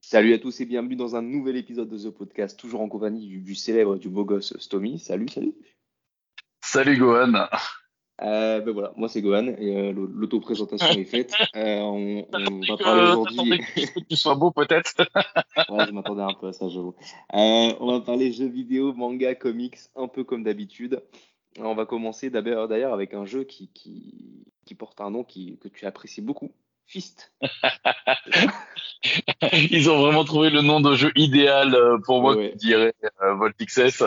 Salut 0.00 0.32
à 0.32 0.38
tous 0.38 0.60
et 0.60 0.64
bienvenue 0.64 0.96
dans 0.96 1.16
un 1.16 1.22
nouvel 1.22 1.56
épisode 1.56 1.88
de 1.88 1.98
The 1.98 2.10
Podcast, 2.10 2.58
toujours 2.58 2.80
en 2.80 2.88
compagnie 2.88 3.26
du, 3.40 3.54
célèbre, 3.54 3.96
du 3.96 4.08
beau 4.08 4.24
gosse 4.24 4.56
Stomy. 4.58 4.98
Salut, 4.98 5.28
salut. 5.28 5.54
Salut 6.62 6.96
Gohan. 6.96 7.46
Euh, 8.20 8.60
ben 8.60 8.72
voilà, 8.72 8.92
moi 8.96 9.08
c'est 9.08 9.22
Gohan 9.22 9.46
et 9.46 9.76
euh, 9.76 9.92
l'auto-présentation 9.92 10.98
est 10.98 11.04
faite. 11.04 11.34
Euh, 11.56 11.80
on, 11.80 12.26
va 12.68 12.76
parler 12.76 13.02
aujourd'hui. 13.02 13.58
que 13.58 14.00
tu 14.08 14.16
sois 14.16 14.34
beau 14.34 14.50
peut-être. 14.50 14.94
ouais, 15.70 15.86
je 15.86 15.92
m'attendais 15.92 16.22
un 16.22 16.34
peu 16.34 16.48
à 16.48 16.52
ça, 16.52 16.68
j'avoue. 16.68 16.94
on 17.32 17.92
va 17.92 18.00
parler 18.00 18.32
jeux 18.32 18.48
vidéo, 18.48 18.92
manga, 18.92 19.34
comics, 19.34 19.78
un 19.96 20.08
peu 20.08 20.24
comme 20.24 20.44
d'habitude. 20.44 21.02
On 21.58 21.74
va 21.74 21.86
commencer 21.86 22.30
d'ailleurs 22.30 22.92
avec 22.92 23.14
un 23.14 23.24
jeu 23.24 23.44
qui, 23.44 23.70
qui, 23.72 24.44
qui 24.66 24.74
porte 24.74 25.00
un 25.00 25.10
nom 25.10 25.24
qui, 25.24 25.58
que 25.58 25.68
tu 25.68 25.86
apprécies 25.86 26.22
beaucoup. 26.22 26.52
Fist. 26.86 27.32
Ils 29.52 29.90
ont 29.90 30.00
vraiment 30.00 30.24
trouvé 30.24 30.50
le 30.50 30.62
nom 30.62 30.80
de 30.80 30.94
jeu 30.94 31.12
idéal 31.16 31.76
pour 32.04 32.20
moi, 32.20 32.36
ouais. 32.36 32.52
qui 32.52 32.68
dirais 32.68 32.94
euh, 33.22 33.34
Voltixes. 33.34 34.04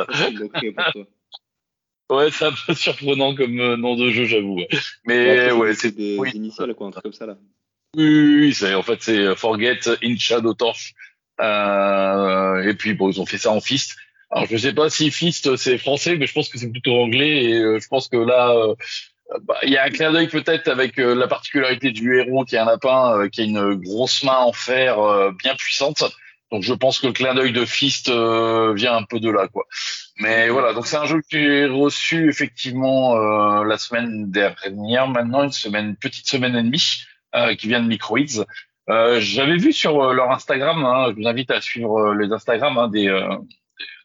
Ouais, 2.11 2.29
c'est 2.29 2.43
un 2.43 2.51
peu 2.67 2.73
surprenant 2.73 3.33
comme 3.33 3.57
euh, 3.61 3.77
nom 3.77 3.95
de 3.95 4.11
jeu, 4.11 4.25
j'avoue. 4.25 4.59
Mais 5.05 5.49
ouais, 5.53 5.73
c'est 5.73 5.95
des 5.95 6.17
initiales, 6.33 6.75
quoi, 6.75 6.87
un 6.87 6.91
truc 6.91 7.03
comme 7.03 7.13
ça 7.13 7.25
là. 7.25 7.37
Oui, 7.95 8.53
c'est 8.53 8.73
en 8.73 8.83
fait 8.83 9.01
c'est 9.01 9.17
euh, 9.17 9.35
Forget 9.35 9.79
in 10.03 10.17
Shadow 10.17 10.53
Torch. 10.53 10.93
Euh, 11.39 12.63
et 12.63 12.73
puis 12.73 12.93
bon, 12.93 13.09
ils 13.09 13.21
ont 13.21 13.25
fait 13.25 13.37
ça 13.37 13.51
en 13.51 13.61
Fist. 13.61 13.95
Alors 14.29 14.45
je 14.49 14.57
sais 14.57 14.73
pas 14.73 14.89
si 14.89 15.09
Fist 15.09 15.55
c'est 15.55 15.77
français, 15.77 16.17
mais 16.17 16.27
je 16.27 16.33
pense 16.33 16.49
que 16.49 16.57
c'est 16.57 16.69
plutôt 16.69 17.01
anglais. 17.01 17.45
Et 17.45 17.53
euh, 17.53 17.79
je 17.79 17.87
pense 17.87 18.09
que 18.09 18.17
là, 18.17 18.55
bah, 19.43 19.57
il 19.63 19.69
y 19.69 19.77
a 19.77 19.85
un 19.85 19.89
clin 19.89 20.11
d'œil 20.11 20.27
peut-être 20.27 20.67
avec 20.67 20.97
la 20.97 21.27
particularité 21.27 21.91
du 21.91 22.17
héros 22.17 22.43
qui 22.43 22.55
est 22.55 22.59
un 22.59 22.65
lapin 22.65 23.29
qui 23.29 23.41
a 23.41 23.43
une 23.45 23.75
grosse 23.75 24.23
main 24.23 24.37
en 24.37 24.51
fer 24.51 24.97
bien 25.33 25.55
puissante. 25.55 26.03
Donc 26.51 26.63
je 26.63 26.73
pense 26.73 26.99
que 26.99 27.07
le 27.07 27.13
clin 27.13 27.33
d'œil 27.33 27.53
de 27.53 27.65
Fist 27.65 28.09
vient 28.09 28.95
un 28.95 29.03
peu 29.03 29.19
de 29.19 29.29
là, 29.29 29.47
quoi. 29.47 29.65
Mais 30.21 30.49
voilà, 30.49 30.73
donc 30.73 30.85
c'est 30.85 30.97
un 30.97 31.05
jeu 31.05 31.19
que 31.19 31.25
j'ai 31.31 31.65
reçu 31.65 32.29
effectivement 32.29 33.15
euh, 33.15 33.63
la 33.63 33.79
semaine 33.79 34.29
dernière, 34.29 35.07
maintenant 35.07 35.43
une 35.43 35.51
semaine, 35.51 35.95
petite 35.95 36.27
semaine 36.27 36.55
et 36.55 36.61
demie, 36.61 37.03
euh, 37.33 37.55
qui 37.55 37.67
vient 37.67 37.81
de 37.81 37.87
Microids. 37.87 38.45
Euh, 38.89 39.19
J'avais 39.19 39.57
vu 39.57 39.73
sur 39.73 39.99
euh, 39.99 40.13
leur 40.13 40.29
Instagram, 40.31 40.85
hein, 40.85 41.07
je 41.09 41.21
vous 41.21 41.27
invite 41.27 41.49
à 41.49 41.59
suivre 41.59 41.97
euh, 41.97 42.15
les 42.15 42.31
Instagram 42.31 42.77
hein, 42.77 42.87
des, 42.87 43.05
des, 43.07 43.09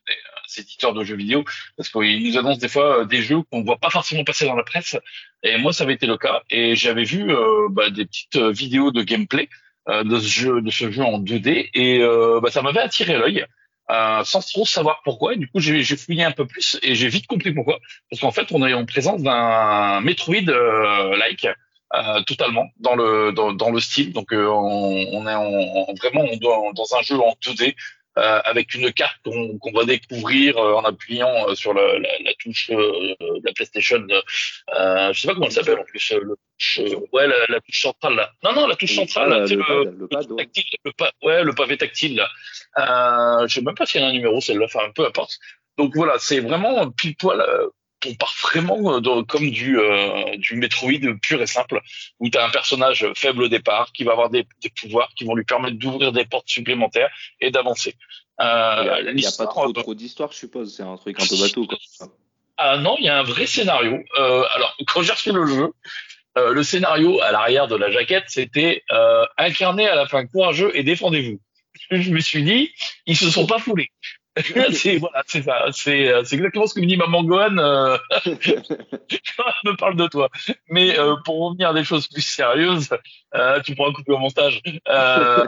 des, 0.06 0.60
éditeurs 0.60 0.94
de 0.94 1.04
jeux 1.04 1.16
vidéo, 1.16 1.44
parce 1.76 1.90
qu'ils 1.90 2.26
nous 2.26 2.38
annoncent 2.38 2.60
des 2.60 2.68
fois 2.68 3.04
des 3.04 3.20
jeux 3.20 3.42
qu'on 3.42 3.60
ne 3.60 3.66
voit 3.66 3.78
pas 3.78 3.90
forcément 3.90 4.24
passer 4.24 4.46
dans 4.46 4.56
la 4.56 4.64
presse. 4.64 4.96
Et 5.42 5.58
moi, 5.58 5.74
ça 5.74 5.84
avait 5.84 5.94
été 5.94 6.06
le 6.06 6.16
cas. 6.16 6.42
Et 6.48 6.76
j'avais 6.76 7.04
vu 7.04 7.30
bah, 7.70 7.90
des 7.90 8.06
petites 8.06 8.38
vidéos 8.38 8.90
de 8.90 9.02
gameplay 9.02 9.50
de 9.88 10.18
ce 10.18 10.26
jeu, 10.26 10.60
de 10.60 10.70
ce 10.70 10.90
jeu 10.90 11.02
en 11.02 11.20
2D, 11.20 11.70
et 11.74 12.00
bah, 12.42 12.50
ça 12.50 12.62
m'avait 12.62 12.80
attiré 12.80 13.16
l'œil. 13.16 13.46
Euh, 13.88 14.24
sans 14.24 14.40
trop 14.40 14.64
savoir 14.64 15.00
pourquoi. 15.04 15.34
Et 15.34 15.36
du 15.36 15.48
coup, 15.48 15.60
j'ai 15.60 15.84
fouillé 15.96 16.24
un 16.24 16.32
peu 16.32 16.44
plus 16.46 16.78
et 16.82 16.94
j'ai 16.94 17.08
vite 17.08 17.26
compris 17.26 17.52
pourquoi. 17.52 17.78
Parce 18.10 18.20
qu'en 18.20 18.32
fait, 18.32 18.48
on 18.50 18.66
est 18.66 18.74
en 18.74 18.84
présence 18.84 19.22
d'un 19.22 20.00
Metroid-like. 20.00 21.44
Euh, 21.44 21.52
euh, 21.94 22.20
totalement 22.22 22.66
dans 22.80 22.96
le 22.96 23.30
dans, 23.30 23.52
dans 23.52 23.70
le 23.70 23.78
style 23.78 24.12
donc 24.12 24.30
on, 24.32 24.36
on, 24.42 25.28
est 25.28 25.34
en, 25.34 25.94
vraiment 25.94 26.24
dans, 26.42 26.72
dans 26.72 26.96
un 26.96 27.02
jeu 27.02 27.14
en 27.14 27.32
2D 27.40 27.68
euh, 27.68 27.72
avec 28.16 28.74
une 28.74 28.92
carte 28.92 29.20
qu'on 29.22 29.72
va 29.72 29.84
découvrir 29.84 30.56
euh, 30.56 30.74
en 30.74 30.84
appuyant 30.84 31.48
euh, 31.48 31.54
sur 31.54 31.74
la, 31.74 31.98
la, 31.98 32.08
la 32.24 32.32
touche 32.38 32.70
de 32.70 33.16
la 33.44 33.52
PlayStation. 33.52 34.06
Euh, 34.78 35.12
je 35.12 35.20
sais 35.20 35.28
pas 35.28 35.34
comment 35.34 35.46
elle 35.46 35.52
s'appelle 35.52 35.78
en 35.78 35.84
plus. 35.84 36.12
Le, 36.12 36.36
ouais, 37.12 37.26
la, 37.26 37.36
la, 37.48 37.60
touche 37.60 37.82
centrale 37.82 38.14
là. 38.14 38.32
Non, 38.42 38.54
non, 38.54 38.66
la 38.66 38.76
touche 38.76 38.94
centrale. 38.94 39.46
c'est 39.46 39.56
le, 39.56 39.94
le, 39.98 40.08
pad, 40.08 40.26
le, 40.28 40.36
tactile, 40.36 40.64
le, 40.84 40.92
pa 40.92 41.12
ouais, 41.22 41.44
le 41.44 41.52
pavé 41.52 41.76
tactile 41.76 42.16
là. 42.16 42.28
Euh, 42.78 43.46
je 43.46 43.54
sais 43.54 43.62
même 43.62 43.74
pas 43.74 43.86
s'il 43.86 44.00
y 44.00 44.04
a 44.04 44.06
un 44.06 44.12
numéro 44.12 44.40
celle-là. 44.40 44.64
Enfin, 44.64 44.90
peu 44.94 45.04
importe. 45.04 45.38
Donc 45.78 45.94
voilà, 45.94 46.14
c'est 46.18 46.40
vraiment 46.40 46.90
pile 46.90 47.16
poil 47.16 47.44
on 48.08 48.14
part 48.14 48.34
vraiment 48.42 48.96
euh, 48.96 49.22
comme 49.22 49.50
du, 49.50 49.78
euh, 49.78 50.36
du 50.36 50.56
Metroid 50.56 50.92
pur 51.22 51.42
et 51.42 51.46
simple, 51.46 51.80
où 52.20 52.28
tu 52.30 52.38
as 52.38 52.44
un 52.44 52.50
personnage 52.50 53.06
faible 53.14 53.42
au 53.44 53.48
départ, 53.48 53.92
qui 53.92 54.04
va 54.04 54.12
avoir 54.12 54.30
des, 54.30 54.46
des 54.62 54.70
pouvoirs 54.70 55.10
qui 55.16 55.24
vont 55.24 55.34
lui 55.34 55.44
permettre 55.44 55.76
d'ouvrir 55.76 56.12
des 56.12 56.24
portes 56.24 56.48
supplémentaires 56.48 57.10
et 57.40 57.50
d'avancer. 57.50 57.94
Euh, 58.40 59.02
il 59.08 59.16
n'y 59.16 59.26
a, 59.26 59.32
pas 59.36 59.46
trop, 59.46 59.72
trop 59.72 59.94
d'histoire, 59.94 60.30
je 60.32 60.38
suppose, 60.38 60.74
c'est 60.74 60.82
un 60.82 60.96
truc 60.96 61.20
un 61.20 61.26
peu 61.26 61.40
bateau. 61.40 61.66
Quoi. 61.66 61.78
Ah 62.58 62.78
non, 62.78 62.96
il 62.98 63.04
y 63.04 63.08
a 63.08 63.18
un 63.18 63.22
vrai 63.22 63.46
scénario. 63.46 63.98
Euh, 64.18 64.44
alors, 64.54 64.76
quand 64.86 65.02
j'ai 65.02 65.12
reçu 65.12 65.32
le 65.32 65.46
jeu, 65.46 65.72
euh, 66.38 66.52
le 66.52 66.62
scénario 66.62 67.20
à 67.20 67.32
l'arrière 67.32 67.68
de 67.68 67.76
la 67.76 67.90
jaquette, 67.90 68.24
c'était 68.28 68.82
euh, 68.92 69.24
incarné 69.38 69.88
à 69.88 69.94
la 69.94 70.06
fin 70.06 70.26
courageux 70.26 70.70
et 70.74 70.82
défendez-vous. 70.82 71.40
Je 71.90 72.10
me 72.10 72.20
suis 72.20 72.42
dit, 72.42 72.70
ils 73.06 73.16
se 73.16 73.30
sont 73.30 73.46
pas 73.46 73.58
foulés. 73.58 73.90
c'est 74.72 74.98
voilà, 74.98 75.22
c'est 75.26 75.42
ça, 75.42 75.66
c'est 75.72 76.08
euh, 76.08 76.22
c'est 76.24 76.36
exactement 76.36 76.66
ce 76.66 76.74
que 76.74 76.80
me 76.80 76.86
dit 76.86 76.96
maman 76.96 77.24
Gohan 77.24 77.56
euh, 77.56 77.96
quand 78.24 78.30
elle 78.34 79.70
me 79.70 79.76
parle 79.76 79.96
de 79.96 80.06
toi. 80.08 80.28
Mais 80.68 80.98
euh, 80.98 81.16
pour 81.24 81.48
revenir 81.48 81.70
à 81.70 81.74
des 81.74 81.84
choses 81.84 82.06
plus 82.06 82.22
sérieuses, 82.22 82.90
euh, 83.34 83.60
tu 83.62 83.74
pourras 83.74 83.92
couper 83.92 84.12
au 84.12 84.18
montage. 84.18 84.60
Euh, 84.88 85.46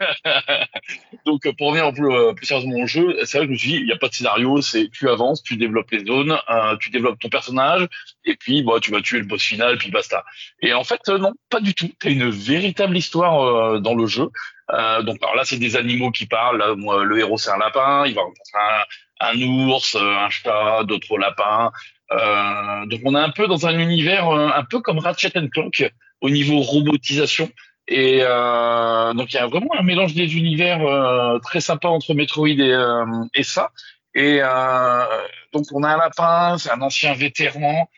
donc 1.26 1.42
pour 1.56 1.68
revenir 1.68 1.92
plus, 1.92 2.34
plus 2.34 2.46
sérieusement 2.46 2.78
au 2.78 2.86
jeu, 2.86 3.16
c'est 3.24 3.38
vrai 3.38 3.46
que 3.46 3.52
je 3.52 3.52
me 3.52 3.58
suis 3.58 3.68
dit, 3.70 3.76
il 3.76 3.86
n'y 3.86 3.92
a 3.92 3.96
pas 3.96 4.08
de 4.08 4.14
scénario, 4.14 4.60
c'est 4.60 4.88
tu 4.90 5.08
avances, 5.08 5.42
tu 5.42 5.56
développes 5.56 5.90
les 5.92 6.04
zones, 6.04 6.36
tu 6.80 6.90
développes 6.90 7.20
ton 7.20 7.28
personnage, 7.28 7.86
et 8.24 8.34
puis 8.34 8.64
bah, 8.64 8.80
tu 8.80 8.90
vas 8.90 9.00
tuer 9.00 9.18
le 9.18 9.26
boss 9.26 9.42
final, 9.42 9.78
puis 9.78 9.90
basta. 9.90 10.24
Et 10.62 10.72
en 10.72 10.82
fait, 10.82 11.06
non, 11.08 11.32
pas 11.48 11.60
du 11.60 11.74
tout. 11.74 11.90
Tu 12.00 12.10
une 12.10 12.28
véritable 12.28 12.96
histoire 12.96 13.80
dans 13.80 13.94
le 13.94 14.06
jeu. 14.06 14.30
Euh, 14.72 15.02
donc 15.02 15.18
alors 15.22 15.36
là, 15.36 15.44
c'est 15.44 15.58
des 15.58 15.76
animaux 15.76 16.10
qui 16.10 16.26
parlent. 16.26 16.74
moi, 16.76 17.04
le 17.04 17.18
héros, 17.18 17.38
c'est 17.38 17.50
un 17.50 17.58
lapin. 17.58 18.06
Il 18.06 18.14
va 18.14 18.22
rencontrer 18.22 18.58
un, 19.20 19.32
un 19.32 19.42
ours, 19.42 19.96
un 19.96 20.28
chat, 20.30 20.84
d'autres 20.84 21.18
lapins. 21.18 21.72
Euh, 22.12 22.86
donc 22.86 23.00
on 23.04 23.14
est 23.14 23.20
un 23.20 23.30
peu 23.30 23.46
dans 23.46 23.66
un 23.66 23.78
univers 23.78 24.28
euh, 24.28 24.48
un 24.54 24.64
peu 24.64 24.80
comme 24.80 24.98
Ratchet 24.98 25.30
Clank 25.52 25.92
au 26.20 26.30
niveau 26.30 26.60
robotisation. 26.60 27.50
Et 27.88 28.20
euh, 28.22 29.12
donc 29.14 29.32
il 29.32 29.36
y 29.36 29.38
a 29.38 29.46
vraiment 29.46 29.74
un 29.76 29.82
mélange 29.82 30.14
des 30.14 30.36
univers 30.36 30.80
euh, 30.86 31.38
très 31.40 31.60
sympa 31.60 31.88
entre 31.88 32.14
Metroid 32.14 32.48
et, 32.48 32.72
euh, 32.72 33.04
et 33.34 33.42
ça. 33.42 33.70
Et 34.14 34.40
donc 35.52 35.64
on 35.72 35.82
a 35.82 35.88
un 35.88 35.96
lapin, 35.96 36.58
c'est 36.58 36.70
un 36.70 36.80
ancien 36.82 37.14
vétéran 37.14 37.88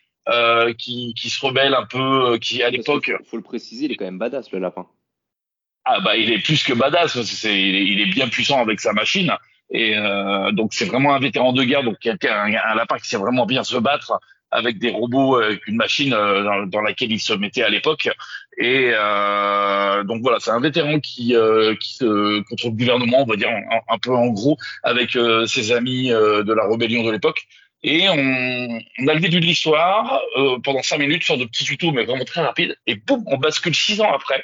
qui, 0.79 1.15
qui 1.15 1.31
se 1.31 1.45
rebelle 1.45 1.75
un 1.75 1.87
peu, 1.87 2.39
qui 2.39 2.63
à 2.63 2.71
l'époque. 2.71 3.13
Faut 3.31 3.37
le 3.39 3.43
préciser, 3.43 3.87
il 3.87 3.93
est 3.93 3.97
quand 3.97 4.05
même 4.05 4.19
badass 4.19 4.51
le 4.53 4.59
lapin. 4.59 4.87
Ah 5.85 6.01
bah 6.01 6.17
il 6.17 6.31
est 6.31 6.39
plus 6.39 6.63
que 6.63 6.73
badass, 6.73 7.21
c'est, 7.23 7.61
il, 7.61 7.75
est, 7.75 7.85
il 7.85 8.01
est 8.01 8.07
bien 8.07 8.29
puissant 8.29 8.61
avec 8.61 8.81
sa 8.81 8.93
machine 8.93 9.33
et 9.71 9.97
euh, 9.97 10.53
donc 10.53 10.75
c'est 10.75 10.85
vraiment 10.85 11.15
un 11.15 11.19
vétéran 11.19 11.53
de 11.53 11.65
guerre, 11.65 11.83
donc 11.83 11.99
quelqu'un 11.99 12.35
un, 12.35 12.55
un, 12.55 12.75
lapin 12.75 12.99
qui 12.99 13.09
sait 13.09 13.17
vraiment 13.17 13.47
bien 13.47 13.65
se 13.65 13.77
battre 13.77 14.21
avec 14.53 14.79
des 14.79 14.91
robots, 14.91 15.37
avec 15.37 15.67
une 15.67 15.77
machine 15.77 16.13
euh, 16.13 16.45
dans, 16.45 16.67
dans, 16.67 16.81
laquelle 16.83 17.11
il 17.11 17.19
se 17.19 17.33
mettait 17.33 17.63
à 17.63 17.71
l'époque. 17.71 18.11
Et 18.59 18.91
euh, 18.93 20.05
donc 20.05 20.21
voilà, 20.21 20.39
c'est 20.41 20.51
un 20.51 20.61
vétéran 20.61 21.01
qui 21.01 21.35
euh, 21.35 21.75
qui 21.77 21.95
se 21.95 22.43
contre 22.43 22.67
le 22.67 22.73
gouvernement, 22.73 23.23
on 23.23 23.27
va 23.27 23.37
dire 23.37 23.49
un, 23.49 23.81
un 23.89 23.99
peu 23.99 24.15
en 24.15 24.29
gros, 24.29 24.59
avec 24.83 25.17
euh, 25.17 25.47
ses 25.47 25.73
amis 25.73 26.11
de 26.11 26.53
la 26.53 26.69
rébellion 26.69 27.03
de 27.03 27.11
l'époque. 27.11 27.47
Et 27.85 28.09
on, 28.09 28.15
on, 28.15 29.09
a 29.09 29.15
le 29.15 29.21
début 29.21 29.41
de 29.41 29.47
l'histoire 29.47 30.21
euh, 30.37 30.59
pendant 30.63 30.83
cinq 30.83 30.99
minutes 30.99 31.25
sur 31.25 31.37
de 31.37 31.45
petits 31.45 31.65
tutos, 31.65 31.91
mais 31.91 32.05
vraiment 32.05 32.25
très 32.25 32.41
rapides. 32.41 32.77
Et 32.87 32.95
boum, 32.95 33.25
on 33.27 33.39
bascule 33.39 33.75
six 33.75 34.01
ans 34.01 34.13
après. 34.13 34.43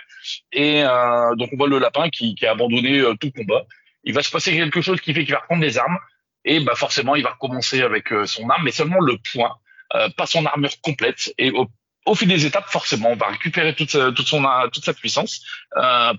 Et 0.52 0.82
euh, 0.82 1.34
donc 1.36 1.50
on 1.52 1.56
voit 1.56 1.68
le 1.68 1.78
lapin 1.78 2.08
qui, 2.10 2.34
qui 2.34 2.46
a 2.46 2.52
abandonné 2.52 2.98
euh, 2.98 3.14
tout 3.14 3.30
combat. 3.30 3.64
Il 4.02 4.12
va 4.12 4.22
se 4.22 4.30
passer 4.30 4.52
quelque 4.52 4.80
chose 4.80 5.00
qui 5.00 5.14
fait 5.14 5.24
qu'il 5.24 5.34
va 5.34 5.40
reprendre 5.40 5.60
des 5.60 5.78
armes. 5.78 5.98
Et 6.44 6.60
bah 6.60 6.74
forcément, 6.74 7.14
il 7.14 7.22
va 7.22 7.30
recommencer 7.30 7.82
avec 7.82 8.12
euh, 8.12 8.26
son 8.26 8.48
arme, 8.48 8.64
mais 8.64 8.72
seulement 8.72 9.00
le 9.00 9.16
point, 9.32 9.54
euh, 9.94 10.08
pas 10.16 10.26
son 10.26 10.44
armure 10.44 10.80
complète. 10.80 11.32
Et 11.38 11.50
au, 11.52 11.68
au, 12.06 12.14
fil 12.16 12.26
des 12.26 12.44
étapes, 12.44 12.68
forcément, 12.68 13.10
on 13.10 13.16
va 13.16 13.28
récupérer 13.28 13.72
toute 13.74 13.90
sa, 13.90 14.10
toute 14.10 14.26
son, 14.26 14.44
toute 14.72 14.84
sa 14.84 14.94
puissance 14.94 15.44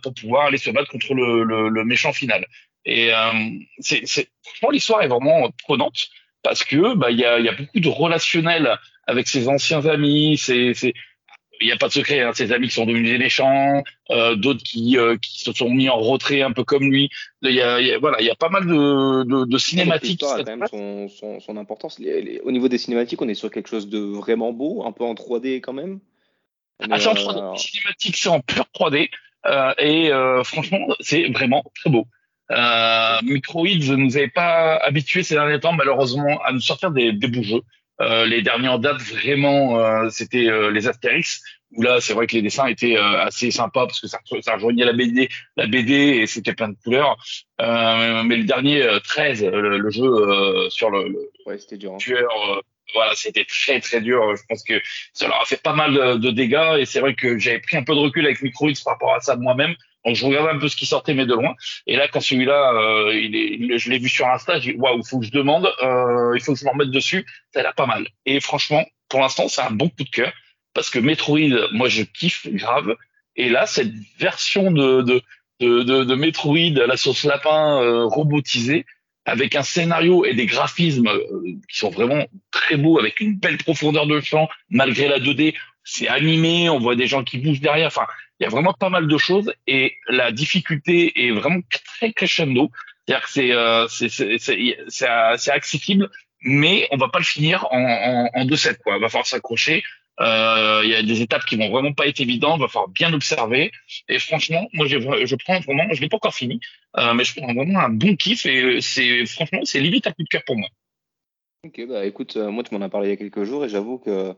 pour 0.03 0.13
pouvoir 0.13 0.45
aller 0.45 0.57
se 0.57 0.69
battre 0.69 0.89
contre 0.89 1.13
le, 1.15 1.43
le, 1.43 1.67
le 1.67 1.83
méchant 1.83 2.13
final. 2.13 2.45
Et 2.85 3.11
c'est, 3.79 4.29
franchement, 4.43 4.69
l'histoire 4.69 5.01
est 5.01 5.07
vraiment 5.07 5.49
prenante 5.63 6.09
parce 6.43 6.63
que 6.63 6.95
bah 6.95 7.11
il 7.11 7.19
y 7.19 7.25
a, 7.25 7.39
y 7.39 7.49
a 7.49 7.53
beaucoup 7.53 7.79
de 7.79 7.89
relationnel 7.89 8.77
avec 9.07 9.27
ses 9.27 9.47
anciens 9.47 9.85
amis, 9.85 10.37
c'est 10.37 10.73
il 11.61 11.65
n'y 11.65 11.71
a 11.71 11.77
pas 11.77 11.87
de 11.87 11.93
secret, 11.93 12.21
hein, 12.21 12.31
ses 12.33 12.51
amis 12.51 12.67
qui 12.67 12.75
sont 12.75 12.85
devenus 12.85 13.11
des 13.11 13.17
méchants, 13.17 13.83
euh, 14.11 14.35
d'autres 14.35 14.63
qui, 14.63 14.97
euh, 14.97 15.17
qui 15.17 15.41
se 15.41 15.51
sont 15.51 15.69
mis 15.69 15.89
en 15.89 15.97
retrait 15.97 16.41
un 16.41 16.51
peu 16.51 16.63
comme 16.63 16.89
lui. 16.89 17.09
Il 17.41 17.51
y 17.51 17.61
a, 17.61 17.81
y 17.81 17.91
a 17.91 17.99
voilà, 17.99 18.21
il 18.21 18.25
y 18.25 18.29
a 18.29 18.35
pas 18.35 18.49
mal 18.49 18.65
de, 18.65 19.23
de, 19.23 19.45
de 19.45 19.57
cinématiques. 19.57 20.23
a 20.23 20.43
quand 20.43 20.55
même 20.55 20.67
son, 20.69 21.09
son, 21.09 21.39
son 21.39 21.57
importance. 21.57 21.99
Les, 21.99 22.21
les, 22.21 22.39
au 22.41 22.51
niveau 22.51 22.69
des 22.69 22.77
cinématiques, 22.77 23.21
on 23.21 23.27
est 23.27 23.33
sur 23.33 23.51
quelque 23.51 23.67
chose 23.67 23.89
de 23.89 23.99
vraiment 23.99 24.53
beau, 24.53 24.85
un 24.85 24.91
peu 24.91 25.03
en 25.03 25.13
3D 25.13 25.59
quand 25.59 25.73
même. 25.73 25.99
Ah, 26.89 26.99
c'est 26.99 27.07
en 27.07 27.13
3D. 27.13 27.37
Euh, 27.37 27.51
Les 27.51 27.59
cinématiques, 27.59 28.17
c'est 28.17 28.29
en 28.29 28.39
pur 28.39 28.65
3D. 28.73 29.09
Euh, 29.45 29.73
et 29.79 30.11
euh, 30.11 30.43
franchement, 30.43 30.87
c'est 30.99 31.29
vraiment 31.29 31.63
très 31.75 31.89
beau. 31.89 32.05
Euh, 32.51 33.17
Microids 33.23 33.95
nous 33.97 34.17
avait 34.17 34.27
pas 34.27 34.75
habitués 34.77 35.23
ces 35.23 35.35
derniers 35.35 35.59
temps, 35.59 35.73
malheureusement, 35.73 36.41
à 36.43 36.51
nous 36.51 36.61
sortir 36.61 36.91
des, 36.91 37.13
des 37.13 37.27
beaux 37.27 37.43
jeux. 37.43 37.61
Euh, 38.01 38.25
les 38.25 38.41
derniers 38.41 38.69
en 38.69 38.79
date, 38.79 39.01
vraiment, 39.01 39.77
euh, 39.79 40.09
c'était 40.09 40.47
euh, 40.47 40.71
les 40.71 40.87
Astérix, 40.87 41.41
où 41.71 41.81
là, 41.81 41.99
c'est 41.99 42.13
vrai 42.13 42.27
que 42.27 42.35
les 42.35 42.41
dessins 42.41 42.67
étaient 42.67 42.95
assez 42.95 43.51
sympas 43.51 43.85
parce 43.85 43.99
que 43.99 44.07
ça, 44.07 44.19
ça 44.41 44.53
rejoignait 44.53 44.85
la 44.85 44.93
BD, 44.93 45.29
la 45.57 45.67
BD 45.67 45.93
et 45.93 46.25
c'était 46.25 46.53
plein 46.53 46.69
de 46.69 46.77
couleurs. 46.83 47.17
mais 47.59 48.37
le 48.37 48.45
dernier 48.45 48.87
13, 49.03 49.43
le, 49.45 49.89
jeu 49.91 50.09
sur 50.71 50.89
le, 50.89 51.09
le 51.09 51.29
ouais, 51.45 51.59
c'était 51.59 51.77
dur, 51.77 51.93
hein. 51.93 51.97
tueur, 51.97 52.63
voilà, 52.95 53.11
c'était 53.13 53.45
très 53.45 53.79
très 53.81 54.01
dur. 54.01 54.35
Je 54.35 54.41
pense 54.49 54.63
que 54.63 54.81
ça 55.13 55.27
leur 55.27 55.39
a 55.39 55.45
fait 55.45 55.61
pas 55.61 55.73
mal 55.73 55.93
de, 55.93 56.13
de 56.15 56.31
dégâts 56.31 56.77
et 56.79 56.85
c'est 56.85 57.01
vrai 57.01 57.13
que 57.13 57.37
j'avais 57.37 57.59
pris 57.59 57.77
un 57.77 57.83
peu 57.83 57.93
de 57.93 57.99
recul 57.99 58.25
avec 58.25 58.41
Microids 58.41 58.71
par 58.83 58.93
rapport 58.93 59.13
à 59.13 59.19
ça 59.19 59.35
moi-même. 59.35 59.75
Donc 60.05 60.15
je 60.15 60.25
regardais 60.25 60.51
un 60.51 60.59
peu 60.59 60.69
ce 60.69 60.75
qui 60.75 60.85
sortait 60.85 61.13
mais 61.13 61.25
de 61.25 61.33
loin. 61.33 61.55
Et 61.87 61.95
là 61.95 62.07
quand 62.07 62.21
celui-là, 62.21 62.73
euh, 62.73 63.11
je 63.77 63.89
l'ai 63.89 63.99
vu 63.99 64.09
sur 64.09 64.27
Insta, 64.27 64.59
j'ai 64.59 64.73
dit 64.73 64.79
waouh, 64.79 64.99
il 64.99 65.07
faut 65.07 65.19
que 65.19 65.25
je 65.25 65.31
demande, 65.31 65.71
euh, 65.81 66.33
il 66.35 66.41
faut 66.41 66.53
que 66.53 66.59
je 66.59 66.65
m'en 66.65 66.71
remette 66.71 66.91
dessus. 66.91 67.25
Ça 67.53 67.67
a 67.67 67.73
pas 67.73 67.85
mal. 67.85 68.07
Et 68.25 68.39
franchement, 68.39 68.85
pour 69.09 69.19
l'instant, 69.19 69.47
c'est 69.47 69.61
un 69.61 69.71
bon 69.71 69.89
coup 69.89 70.03
de 70.03 70.09
cœur 70.09 70.31
parce 70.73 70.89
que 70.89 70.99
Metroid, 70.99 71.69
moi 71.73 71.89
je 71.89 72.03
kiffe 72.03 72.47
grave. 72.47 72.95
Et 73.35 73.49
là, 73.49 73.65
cette 73.65 73.93
version 74.17 74.71
de 74.71 75.01
de 75.01 75.21
de, 75.59 76.03
de, 76.05 76.15
Metroid 76.15 76.71
la 76.87 76.95
sauce 76.95 77.25
lapin 77.25 77.81
euh, 77.81 78.05
robotisée 78.05 78.85
avec 79.25 79.55
un 79.55 79.63
scénario 79.63 80.25
et 80.25 80.33
des 80.33 80.45
graphismes 80.45 81.07
euh, 81.07 81.57
qui 81.69 81.77
sont 81.77 81.89
vraiment 81.89 82.25
très 82.51 82.77
beaux, 82.77 82.99
avec 82.99 83.19
une 83.19 83.37
belle 83.37 83.57
profondeur 83.57 84.07
de 84.07 84.19
champ 84.21 84.49
malgré 84.69 85.07
la 85.07 85.19
2D. 85.19 85.55
C'est 85.83 86.07
animé, 86.07 86.69
on 86.69 86.79
voit 86.79 86.95
des 86.95 87.07
gens 87.07 87.23
qui 87.23 87.37
bougent 87.37 87.61
derrière. 87.61 87.87
Enfin, 87.87 88.05
il 88.39 88.43
y 88.43 88.45
a 88.45 88.49
vraiment 88.49 88.73
pas 88.73 88.89
mal 88.89 89.07
de 89.07 89.17
choses 89.17 89.53
et 89.67 89.95
la 90.07 90.31
difficulté 90.31 91.25
est 91.25 91.31
vraiment 91.31 91.59
très 91.85 92.13
crescendo. 92.13 92.71
C'est-à-dire 93.05 93.25
que 93.25 93.31
c'est 93.31 93.51
euh, 93.51 95.37
c'est 95.37 95.51
accessible, 95.51 96.09
mais 96.41 96.87
on 96.91 96.97
va 96.97 97.09
pas 97.09 97.19
le 97.19 97.25
finir 97.25 97.67
en, 97.71 97.81
en, 97.81 98.29
en 98.33 98.45
deux 98.45 98.55
sets. 98.55 98.77
Quoi. 98.83 98.97
Il 98.97 99.01
va 99.01 99.09
falloir 99.09 99.27
s'accrocher. 99.27 99.83
Euh, 100.21 100.81
il 100.83 100.89
y 100.89 100.95
a 100.95 101.01
des 101.01 101.21
étapes 101.21 101.45
qui 101.45 101.55
vont 101.55 101.69
vraiment 101.69 101.93
pas 101.93 102.05
être 102.07 102.19
évidentes. 102.19 102.57
Il 102.59 102.61
va 102.61 102.67
falloir 102.67 102.89
bien 102.89 103.13
observer. 103.13 103.71
Et 104.09 104.19
franchement, 104.19 104.67
moi, 104.73 104.85
je, 104.85 104.99
je 104.99 105.35
prends 105.35 105.59
vraiment, 105.61 105.85
je 105.91 106.01
l'ai 106.01 106.09
pas 106.09 106.17
encore 106.17 106.35
fini, 106.35 106.59
euh, 106.97 107.13
mais 107.13 107.23
je 107.23 107.33
prends 107.35 107.53
vraiment 107.53 107.79
un 107.79 107.89
bon 107.89 108.15
kiff 108.15 108.45
et 108.45 108.81
c'est 108.81 109.25
franchement, 109.25 109.61
c'est 109.63 109.79
limite 109.79 110.07
un 110.07 110.11
coup 110.11 110.23
de 110.23 110.27
cœur 110.27 110.43
pour 110.45 110.57
moi. 110.57 110.67
Ok, 111.65 111.81
bah 111.87 112.05
écoute, 112.05 112.37
euh, 112.37 112.51
moi 112.51 112.63
tu 112.63 112.73
m'en 112.73 112.85
as 112.85 112.89
parlé 112.89 113.07
il 113.07 113.11
y 113.11 113.13
a 113.13 113.17
quelques 113.17 113.43
jours 113.43 113.65
et 113.65 113.69
j'avoue 113.69 113.97
que 113.97 114.33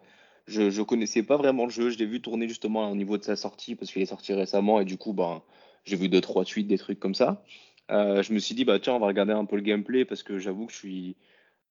je, 0.48 0.70
je 0.70 0.82
connaissais 0.82 1.24
pas 1.24 1.38
vraiment 1.38 1.66
le 1.66 1.72
jeu. 1.72 1.90
Je 1.90 1.98
l'ai 1.98 2.06
vu 2.06 2.22
tourner 2.22 2.48
justement 2.48 2.90
au 2.92 2.96
niveau 2.96 3.18
de 3.18 3.24
sa 3.24 3.36
sortie 3.36 3.76
parce 3.76 3.92
qu'il 3.92 4.02
est 4.02 4.08
sorti 4.08 4.34
récemment 4.34 4.80
et 4.80 4.86
du 4.86 4.98
coup, 4.98 5.14
bah, 5.14 5.44
j'ai 5.86 5.96
vu 5.96 6.10
deux, 6.10 6.22
trois 6.22 6.46
tweets, 6.46 6.68
des 6.68 6.78
trucs 6.78 7.00
comme 7.00 7.16
ça. 7.16 7.44
Euh, 7.92 8.24
je 8.24 8.34
me 8.34 8.40
suis 8.40 8.56
dit, 8.56 8.66
bah 8.66 8.80
tiens, 8.80 8.94
on 8.94 9.00
va 9.00 9.08
regarder 9.08 9.34
un 9.34 9.46
peu 9.46 9.56
le 9.56 9.62
gameplay 9.62 10.06
parce 10.06 10.24
que 10.24 10.40
j'avoue 10.40 10.68
que 10.68 10.72
je 10.72 10.78
suis, 10.78 11.16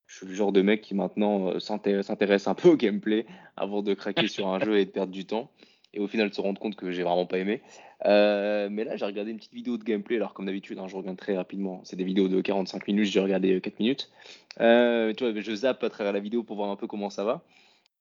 je 0.07 0.17
suis 0.17 0.27
le 0.27 0.35
genre 0.35 0.53
de 0.53 0.63
mec 0.63 0.83
qui 0.83 0.95
maintenant 0.95 1.51
euh, 1.51 1.59
s'intéresse 1.61 2.47
un 2.47 2.55
peu 2.55 2.69
au 2.69 2.77
gameplay 2.77 3.27
avant 3.57 3.83
de 3.83 3.95
craquer 3.95 4.29
sur 4.29 4.49
un 4.49 4.61
jeu 4.61 4.79
et 4.79 4.85
de 4.85 4.91
perdre 4.91 5.13
du 5.13 5.25
temps. 5.25 5.51
Et 5.93 5.99
au 5.99 6.07
final, 6.07 6.33
se 6.33 6.41
rendre 6.41 6.61
compte 6.61 6.77
que 6.77 6.93
j'ai 6.93 7.03
vraiment 7.03 7.27
pas 7.27 7.39
aimé. 7.39 7.63
Euh, 8.07 8.69
mais 8.71 8.85
là, 8.85 8.97
j'ai 8.97 9.05
regardé 9.05 9.33
une 9.33 9.39
petite 9.39 9.55
vidéo 9.55 9.77
de 9.77 9.83
gameplay. 9.83 10.17
Alors, 10.17 10.35
comme 10.35 10.47
d'habitude, 10.47 10.79
hein, 10.79 10.87
je 10.87 10.97
reviens 10.97 11.17
très 11.17 11.37
rapidement. 11.37 11.81
C'est 11.83 11.97
des 11.97 12.05
vidéos 12.05 12.29
de 12.29 12.41
45 12.41 12.87
minutes. 12.87 13.07
J'ai 13.07 13.19
regardé 13.19 13.61
4 13.61 13.81
minutes. 13.81 14.09
Tu 14.59 14.63
vois, 14.63 15.41
je 15.41 15.55
zappe 15.55 15.83
à 15.83 15.91
travers 15.91 16.13
la 16.13 16.21
vidéo 16.21 16.45
pour 16.45 16.55
voir 16.55 16.71
un 16.71 16.77
peu 16.77 16.87
comment 16.87 17.11
ça 17.11 17.25
va. 17.25 17.43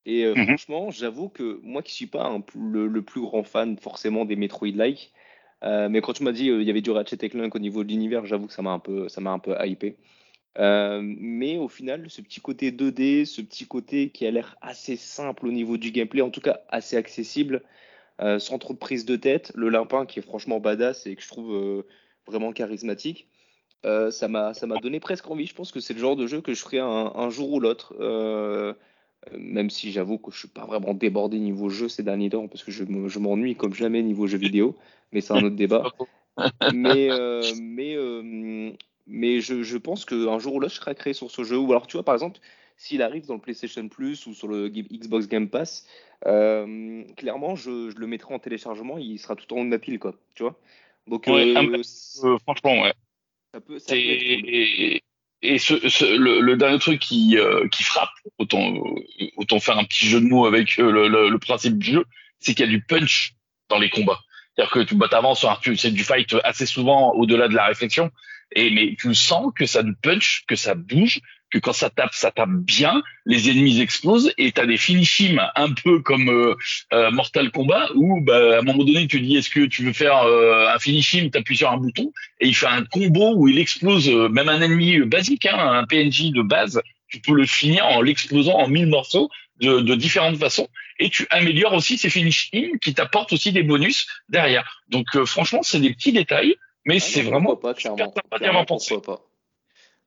Et 0.06 0.25
euh, 0.25 0.34
mhm. 0.36 0.46
franchement, 0.46 0.92
j'avoue 0.92 1.30
que 1.30 1.60
moi 1.63 1.81
qui 1.81 1.94
suis 1.94 2.07
pas 2.07 2.25
un, 2.25 2.44
le, 2.56 3.01
plus 3.01 3.22
grand 3.22 3.44
fan 3.44 3.78
forcément 3.78 4.25
des 4.25 4.36
Metroid-like, 4.36 5.12
euh, 5.63 5.90
mais 5.90 6.01
quand 6.01 6.13
tu 6.13 6.24
m'as 6.24 6.31
dit 6.31 6.50
euh, 6.50 6.62
il 6.62 6.68
y 6.68 6.72
avait 6.72 6.81
du 6.81 6.92
Ratchet 6.92 7.18
Clank 7.18 7.54
au 7.54 7.60
niveau 7.60 7.84
de 7.84 7.90
l'univers, 7.90 8.25
j'avoue 8.25 8.48
que 8.48 8.54
ça 8.54 8.62
m'a 8.62 8.72
un 8.72 8.80
peu, 8.80 9.10
ça 9.10 9.19
m'a 9.22 9.31
un 9.31 9.40
peu 9.40 9.56
hypé. 9.66 9.98
mais 10.57 11.57
au 11.57 11.68
final, 11.68 12.10
ce 12.10 12.22
petit 12.22 12.42
côté 12.42 12.72
2D, 12.72 13.25
ce 13.25 13.42
petit 13.42 13.68
côté 13.68 14.10
qui 14.10 14.25
a 14.25 14.31
l'air 14.31 14.56
assez 14.62 14.96
simple 14.96 15.48
au 15.48 15.51
niveau 15.51 15.78
du 15.78 15.92
gameplay, 15.92 16.22
en 16.22 16.30
tout 16.30 16.42
cas 16.42 16.62
assez 16.69 16.95
accessible, 16.98 17.62
sans 18.19 18.57
trop 18.57 18.74
de 18.74 18.80
prise 18.80 19.06
de 19.06 19.16
tête, 19.16 19.52
le 19.56 19.69
limpin 19.69 20.06
qui 20.06 20.19
est 20.19 20.22
franchement 20.22 20.60
badass 20.60 21.07
et 21.07 21.16
que 21.16 21.22
je 21.22 21.28
trouve 21.28 21.84
vraiment 22.25 22.52
charismatique, 22.52 23.28
ça 23.84 24.28
m'a, 24.28 24.54
ça 24.54 24.66
m'a 24.66 24.78
donné 24.78 25.00
presque 25.00 25.30
envie. 25.30 25.45
Je 25.45 25.56
pense 25.56 25.72
que 25.72 25.80
c'est 25.80 25.94
le 25.94 26.00
genre 26.00 26.16
de 26.16 26.28
jeu 26.28 26.42
que 26.42 26.54
je 26.54 26.62
ferai 26.62 26.80
un, 26.80 27.12
un 27.16 27.30
jour 27.30 27.52
ou 27.52 27.60
l'autre. 27.60 27.95
Euh, 28.00 28.74
même 29.38 29.69
si 29.69 29.92
j'avoue 29.92 30.18
que 30.18 30.31
je 30.31 30.39
suis 30.39 30.48
pas 30.48 30.66
vraiment 30.66 30.94
débordé 30.94 31.39
niveau 31.39 31.69
jeu 31.69 31.89
ces 31.89 32.04
derniers 32.04 32.30
temps 32.30 32.48
parce 32.48 32.63
que 32.63 32.71
je, 32.71 32.83
m'ennuie 32.83 33.56
comme 33.56 33.74
jamais 33.74 34.01
niveau 34.01 34.27
jeu 34.27 34.38
vidéo, 34.38 34.75
mais 35.12 35.21
c'est 35.21 35.33
un 35.33 35.44
autre 35.44 35.56
débat. 35.56 35.83
mais 36.74 37.10
euh, 37.12 37.44
mais 37.62 37.95
euh, 37.95 38.71
mais 39.07 39.42
je, 39.42 39.62
je 39.63 39.77
pense 39.77 40.06
qu'un 40.06 40.39
jour 40.39 40.56
ou 40.56 40.60
l'autre 40.60 40.74
je 40.74 40.80
serai 40.80 40.95
créé 40.95 41.13
sur 41.13 41.30
ce 41.31 41.44
jeu 41.44 41.57
ou 41.57 41.69
alors 41.71 41.86
tu 41.86 41.98
vois 41.98 42.04
par 42.04 42.16
exemple 42.16 42.39
s'il 42.77 43.01
arrive 43.01 43.25
dans 43.25 43.33
le 43.33 43.42
PlayStation 43.42 43.89
Plus 43.89 44.25
ou 44.25 44.33
sur 44.33 44.48
le 44.48 44.69
Xbox 44.69 45.27
Game 45.27 45.50
Pass, 45.50 45.86
clairement 46.24 47.56
je, 47.56 47.89
je, 47.89 47.98
le 47.98 48.07
mettrai 48.07 48.33
en 48.33 48.39
téléchargement, 48.39 48.98
il 48.98 49.19
sera 49.19 49.36
tout 49.36 49.54
en 49.54 49.57
haut 49.57 49.63
de 49.63 49.69
ma 49.69 49.80
pile 49.80 50.00
quoi, 50.00 50.16
tu 50.33 50.44
vois. 50.44 50.57
Donc 51.07 51.25
franchement 51.25 52.81
ouais. 52.83 52.94
Ça 53.54 53.60
peut, 53.60 53.80
ça 53.80 53.95
peut 53.95 55.00
et 55.42 55.58
ce, 55.58 55.88
ce, 55.88 56.06
le, 56.06 56.42
le, 56.42 56.58
dernier 56.58 56.80
truc 56.80 57.00
qui, 57.00 57.38
euh, 57.38 57.68
qui 57.70 57.84
frappe, 57.84 58.10
autant, 58.38 58.74
autant 59.38 59.60
faire 59.60 59.78
un 59.78 59.86
petit 59.86 60.08
jeu 60.08 60.20
de 60.20 60.26
mots 60.26 60.46
avec 60.46 60.78
euh, 60.80 60.92
le, 60.92 61.08
le, 61.08 61.30
le, 61.30 61.40
principe 61.40 61.78
du 61.78 61.94
jeu, 61.94 62.06
c'est 62.40 62.54
qu'il 62.54 62.66
y 62.66 62.70
a 62.70 62.72
du 62.72 62.84
punch 62.84 63.34
dans 63.70 63.80
les 63.80 63.90
combats. 63.90 64.20
C'est-à-dire 64.56 64.74
que 64.74 64.80
tu 64.82 64.96
bah, 64.96 65.08
avances, 65.12 65.46
c'est 65.78 65.92
du 65.92 66.04
fight 66.04 66.36
assez 66.44 66.66
souvent 66.66 67.14
au-delà 67.14 67.48
de 67.48 67.56
la 67.56 67.66
réflexion, 67.66 68.12
et 68.54 68.70
mais 68.72 68.96
tu 69.00 69.14
sens 69.16 69.54
que 69.56 69.66
ça 69.66 69.84
du 69.84 69.96
punch, 69.96 70.44
que 70.48 70.56
ça 70.56 70.76
bouge, 70.76 71.22
que 71.51 71.57
quand 71.57 71.74
ça 71.74 71.90
tape, 71.90 72.13
ça 72.13 72.31
tape 72.31 72.50
bien, 72.50 73.01
les 73.25 73.50
ennemis 73.50 73.81
explosent 73.81 74.31
et 74.38 74.51
tu 74.51 74.62
as 74.62 74.66
des 74.66 74.78
finishims 74.78 75.42
un 75.56 75.72
peu 75.72 76.00
comme 76.00 76.30
euh, 76.30 76.56
euh, 76.94 77.12
Mortal 77.12 77.51
Kombat 77.51 77.90
où 77.96 78.22
bah, 78.22 78.56
à 78.56 78.60
un 78.60 78.62
moment 78.62 78.84
donné 78.84 79.07
tu 79.07 79.19
dis 79.22 79.38
est-ce 79.38 79.50
que 79.50 79.66
tu 79.66 79.84
veux 79.84 79.94
faire 79.94 80.24
euh, 80.24 80.68
un 80.74 80.80
finishim, 80.80 81.30
tu 81.31 81.38
appuies 81.38 81.57
sur 81.57 81.72
un 81.72 81.78
bouton 81.78 82.12
et 82.40 82.48
il 82.48 82.56
fait 82.56 82.68
un 82.68 82.84
combo 82.86 83.36
où 83.36 83.48
il 83.48 83.57
explose 83.57 84.10
même 84.10 84.50
un 84.50 84.62
ennemi 84.62 85.00
basique, 85.00 85.46
hein, 85.46 85.57
un 85.57 85.86
PNJ 85.86 86.31
de 86.31 86.42
base, 86.42 86.81
tu 87.07 87.19
peux 87.19 87.34
le 87.34 87.46
finir 87.46 87.86
en 87.86 88.02
l'explosant 88.02 88.57
en 88.57 88.68
mille 88.68 88.88
morceaux 88.88 89.30
de, 89.60 89.80
de, 89.80 89.95
différentes 89.95 90.38
façons 90.38 90.68
et 91.00 91.10
tu 91.10 91.28
améliores 91.31 91.74
aussi 91.74 91.98
ces 91.98 92.10
finishims 92.10 92.78
qui 92.81 92.94
t'apportent 92.94 93.34
aussi 93.34 93.52
des 93.52 93.63
bonus 93.63 94.07
derrière. 94.30 94.84
Donc 94.90 95.07
franchement 95.25 95.62
c'est 95.63 95.80
des 95.80 95.94
petits 95.94 96.13
détails 96.13 96.56
mais 96.86 96.98
ah 96.98 97.00
c'est 97.00 97.22
vraiment 97.22 97.56
pas, 97.56 97.74
clairement, 97.74 98.13
clairement, 98.31 98.66
pourquoi 98.66 99.02
pas. 99.02 99.29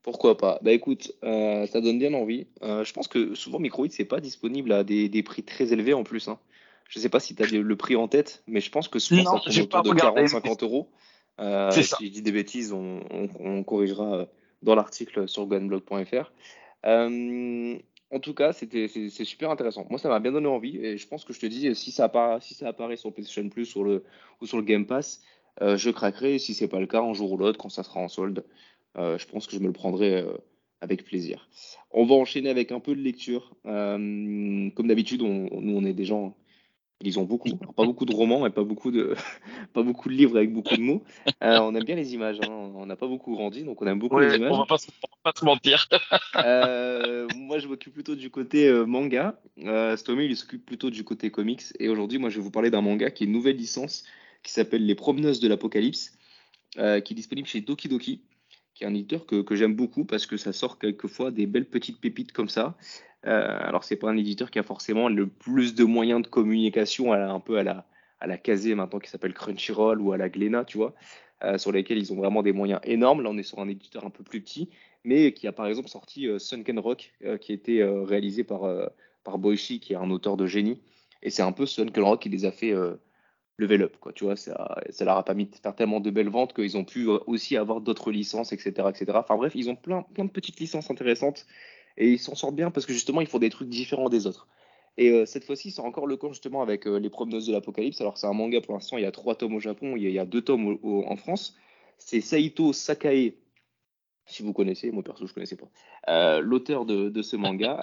Pourquoi 0.03 0.37
pas? 0.37 0.59
Bah 0.63 0.73
écoute, 0.73 1.13
euh, 1.23 1.67
ça 1.67 1.81
donne 1.81 1.99
bien 1.99 2.13
envie. 2.13 2.47
Euh, 2.63 2.85
je 2.85 2.93
pense 2.93 3.07
que 3.07 3.35
souvent 3.35 3.61
Microïd 3.61 3.93
c'est 3.93 4.05
pas 4.05 4.21
disponible 4.21 4.73
à 4.73 4.83
des, 4.83 5.09
des, 5.09 5.23
prix 5.23 5.45
très 5.45 5.73
élevés 5.73 5.95
en 5.95 6.03
plus. 6.03 6.29
Hein. 6.29 6.39
Je 6.89 6.99
sais 6.99 7.09
pas 7.09 7.21
si 7.21 7.37
tu 7.37 7.43
as 7.43 7.47
le 7.47 7.77
prix 7.77 7.95
en 7.95 8.09
tête, 8.09 8.43
mais 8.49 8.61
je 8.61 8.71
pense 8.71 8.89
que 8.89 8.99
souvent 8.99 9.23
non, 9.23 9.41
ça 9.41 9.51
tourne 9.51 9.81
autour 9.81 9.95
de 9.95 10.01
40-50 10.01 10.65
euros. 10.65 10.91
Euh, 11.41 11.71
si 11.71 12.07
je 12.07 12.11
dis 12.11 12.23
des 12.23 12.33
bêtises, 12.33 12.73
on, 12.73 13.01
on, 13.11 13.29
on 13.39 13.63
corrigera 13.63 14.27
dans 14.63 14.75
l'article 14.75 15.29
sur 15.29 15.47
gunblog.fr. 15.47 16.33
En 16.85 18.21
tout 18.21 18.35
cas, 18.35 18.53
c'était 18.53 18.89
c'est 18.89 19.25
super 19.25 19.51
intéressant. 19.51 19.87
Moi, 19.89 19.99
ça 19.99 20.11
m'a 20.11 20.21
bien 20.21 20.33
donné 20.33 20.49
envie 20.49 20.77
et 20.77 20.99
je 20.99 21.09
pense 21.09 21.25
que 21.25 21.33
je 21.33 21.41
te 21.41 21.47
dis 21.47 21.75
si 21.75 21.93
ça 21.93 22.05
apparaît, 22.05 22.41
si 22.43 22.53
ça 22.53 22.69
apparaît 22.69 22.97
sur 22.97 23.11
PlayStation 23.11 23.49
Plus 23.49 23.65
sur 23.65 23.85
le, 23.85 24.05
ou 24.43 24.47
sur 24.47 24.59
le 24.59 24.65
Game 24.65 24.85
Pass, 24.85 25.23
je 25.61 25.91
craquerai. 25.91 26.39
Si 26.39 26.53
c'est 26.53 26.69
pas 26.69 26.81
le 26.81 26.87
cas, 26.87 27.01
un 27.01 27.15
jour 27.15 27.33
ou 27.33 27.37
l'autre, 27.39 27.57
quand 27.59 27.71
ça 27.71 27.85
sera 27.85 28.01
en 28.01 28.09
solde, 28.09 28.45
je 28.97 29.27
pense 29.27 29.47
que 29.47 29.57
je 29.57 29.61
me 29.61 29.67
le 29.67 29.73
prendrai 29.73 30.23
euh, 30.23 30.37
avec 30.81 31.05
plaisir. 31.05 31.49
On 31.91 32.05
va 32.05 32.15
enchaîner 32.15 32.51
avec 32.51 32.73
un 32.73 32.81
peu 32.81 32.95
de 32.95 33.01
lecture. 33.01 33.55
Euh, 33.67 34.71
comme 34.71 34.89
d'habitude, 34.89 35.23
on, 35.23 35.61
nous, 35.61 35.77
on 35.77 35.85
est 35.85 35.93
des 35.93 36.05
gens 36.05 36.35
ils 37.03 37.07
lisons 37.07 37.25
beaucoup. 37.25 37.57
pas 37.57 37.85
beaucoup 37.85 38.05
de 38.05 38.15
romans 38.15 38.47
et 38.47 38.51
pas 38.51 38.63
beaucoup 38.63 38.93
de, 38.93 39.17
pas 39.75 39.83
beaucoup 39.83 40.09
de 40.09 40.15
livres 40.15 40.37
avec 40.37 40.53
beaucoup 40.53 40.77
de 40.77 40.83
mots. 40.83 41.03
Euh, 41.43 41.59
on 41.59 41.75
aime 41.75 41.83
bien 41.83 41.97
les 41.97 42.15
images. 42.15 42.39
Hein. 42.43 42.49
On 42.49 42.87
n'a 42.87 42.95
pas 42.95 43.09
beaucoup 43.09 43.33
grandi, 43.35 43.65
donc 43.65 43.83
on 43.83 43.87
aime 43.89 43.99
beaucoup 43.99 44.21
les 44.21 44.37
images. 44.37 44.53
On 44.53 44.59
va 44.59 44.67
pas, 44.67 44.77
pas 45.25 45.33
se 45.35 45.45
mentir. 45.45 45.89
euh, 46.37 47.27
moi, 47.37 47.59
je 47.59 47.67
m'occupe 47.67 47.93
plutôt 47.93 48.15
du 48.15 48.31
côté 48.31 48.69
euh, 48.69 48.85
manga. 48.85 49.41
Euh, 49.65 49.97
Stomy, 49.97 50.27
il 50.27 50.37
s'occupe 50.37 50.65
plutôt 50.65 50.91
du 50.91 51.03
côté 51.03 51.33
comics. 51.33 51.65
Et 51.81 51.89
aujourd'hui, 51.89 52.19
moi, 52.19 52.31
je 52.31 52.37
vais 52.37 52.43
vous 52.43 52.53
parler 52.53 52.71
d'un 52.71 52.83
manga 52.83 53.11
qui 53.11 53.25
est 53.25 53.27
une 53.27 53.33
nouvelle 53.33 53.57
licence 53.57 54.05
qui 54.45 54.53
s'appelle 54.53 54.87
Les 54.87 54.95
Promeneuses 54.95 55.41
de 55.41 55.49
l'Apocalypse, 55.49 56.17
qui 56.75 56.81
est 56.81 57.15
disponible 57.15 57.49
chez 57.49 57.61
Doki 57.61 57.89
Doki 57.89 58.23
qui 58.75 58.85
est 58.85 58.87
un 58.87 58.95
éditeur 58.95 59.27
que, 59.27 59.43
que 59.43 59.55
j'aime 59.55 59.75
beaucoup 59.75 60.05
parce 60.05 60.27
que 60.27 60.37
ça 60.37 60.53
sort 60.53 60.79
quelquefois 60.79 61.31
des 61.31 61.47
belles 61.47 61.69
petites 61.69 62.01
pépites 62.01 62.33
comme 62.33 62.49
ça. 62.49 62.77
Euh, 63.27 63.59
alors 63.61 63.85
c'est 63.85 63.97
pas 63.97 64.11
un 64.11 64.17
éditeur 64.17 64.51
qui 64.51 64.59
a 64.59 64.63
forcément 64.63 65.09
le 65.09 65.29
plus 65.29 65.75
de 65.75 65.85
moyens 65.85 66.23
de 66.23 66.27
communication, 66.27 67.13
à 67.13 67.19
la, 67.19 67.33
un 67.33 67.41
peu 67.41 67.59
à 67.59 67.63
la 67.63 67.87
à 68.21 68.27
la 68.29 68.39
casée 68.39 68.75
maintenant 68.77 69.01
qui 69.01 69.11
s'appelle 69.11 69.35
Crunchyroll 69.35 70.01
ou 70.01 70.13
à 70.13 70.17
la 70.17 70.29
Glénat, 70.29 70.65
tu 70.65 70.79
vois, 70.79 70.95
euh, 71.43 71.59
sur 71.59 71.73
lesquels 71.73 71.99
ils 71.99 72.13
ont 72.13 72.17
vraiment 72.17 72.43
des 72.43 72.53
moyens 72.53 72.81
énormes. 72.85 73.23
Là 73.23 73.31
on 73.31 73.39
est 73.39 73.43
sur 73.43 73.59
un 73.59 73.69
éditeur 73.69 74.05
un 74.05 74.11
peu 74.11 74.23
plus 74.23 74.41
petit, 74.41 74.71
mais 75.05 75.33
qui 75.33 75.47
a 75.49 75.53
par 75.53 75.67
exemple 75.67 75.89
sorti 75.89 76.29
euh, 76.29 76.39
Sunken 76.39 76.79
Rock, 76.79 77.13
euh, 77.25 77.37
qui 77.37 77.53
était 77.53 77.81
euh, 77.81 78.03
réalisé 78.05 78.45
par 78.45 78.63
par 79.25 79.39
Boichi, 79.39 79.81
qui 79.81 79.93
est 79.93 79.97
un 79.97 80.11
auteur 80.11 80.37
de 80.37 80.47
génie. 80.47 80.81
Et 81.23 81.31
c'est 81.31 81.43
un 81.43 81.53
peu 81.53 81.67
Sunken 81.67 82.03
Rock 82.03 82.23
qui 82.23 82.29
les 82.29 82.45
a 82.45 82.53
fait 82.53 82.75
level 83.59 83.83
up, 83.83 83.97
quoi. 84.01 84.13
Tu 84.13 84.25
vois, 84.25 84.37
ça, 84.37 84.83
ça 84.91 85.05
leur 85.05 85.17
a 85.17 85.25
permis 85.25 85.47
de 85.47 85.55
faire 85.55 85.75
tellement 85.75 86.01
de 86.01 86.11
belles 86.11 86.29
ventes 86.29 86.55
qu'ils 86.55 86.77
ont 86.77 86.85
pu 86.85 87.07
aussi 87.09 87.57
avoir 87.57 87.81
d'autres 87.81 88.11
licences, 88.11 88.53
etc., 88.53 88.89
etc. 88.89 89.13
Enfin 89.15 89.37
bref, 89.37 89.53
ils 89.55 89.71
ont 89.71 89.77
plein, 89.77 90.03
plein 90.03 90.25
de 90.25 90.31
petites 90.31 90.59
licences 90.61 90.91
intéressantes 90.91 91.47
et 91.97 92.11
ils 92.11 92.19
s'en 92.19 92.35
sortent 92.35 92.57
bien 92.57 92.71
parce 92.71 92.87
que 92.87 92.93
justement, 92.93 93.21
ils 93.21 93.27
font 93.27 93.39
des 93.39 93.51
trucs 93.51 93.69
différents 93.69 94.09
des 94.09 94.27
autres. 94.27 94.49
Et 94.99 95.11
euh, 95.11 95.27
cette 95.27 95.45
fois-ci, 95.45 95.71
c'est 95.71 95.81
encore 95.81 96.07
le 96.07 96.17
cas 96.17 96.29
justement 96.29 96.63
avec 96.63 96.87
euh, 96.87 96.99
Les 96.99 97.09
Promeneuses 97.09 97.47
de 97.47 97.53
l'Apocalypse. 97.53 98.01
Alors, 98.01 98.19
c'est 98.19 98.27
un 98.27 98.33
manga 98.33 98.61
pour 98.61 98.75
l'instant, 98.75 98.99
il 98.99 99.03
y 99.03 99.07
a 99.07 99.13
trois 99.13 99.35
tomes 99.35 99.55
au 99.55 99.61
Japon, 99.61 99.97
il 99.97 100.11
y 100.11 100.19
a, 100.19 100.25
deux 100.25 100.43
tomes 100.43 100.79
en 100.83 101.17
France. 101.17 101.57
C'est 101.99 102.21
Saito 102.21 102.73
Sakae, 102.73 103.35
si 104.27 104.43
vous 104.43 104.53
connaissez, 104.53 104.91
moi 104.91 105.03
perso, 105.03 105.27
je 105.27 105.31
ne 105.31 105.35
connaissais 105.35 105.57
pas, 105.57 105.69
euh, 106.09 106.41
l'auteur 106.41 106.85
de, 106.85 107.23
ce 107.23 107.37
manga. 107.37 107.81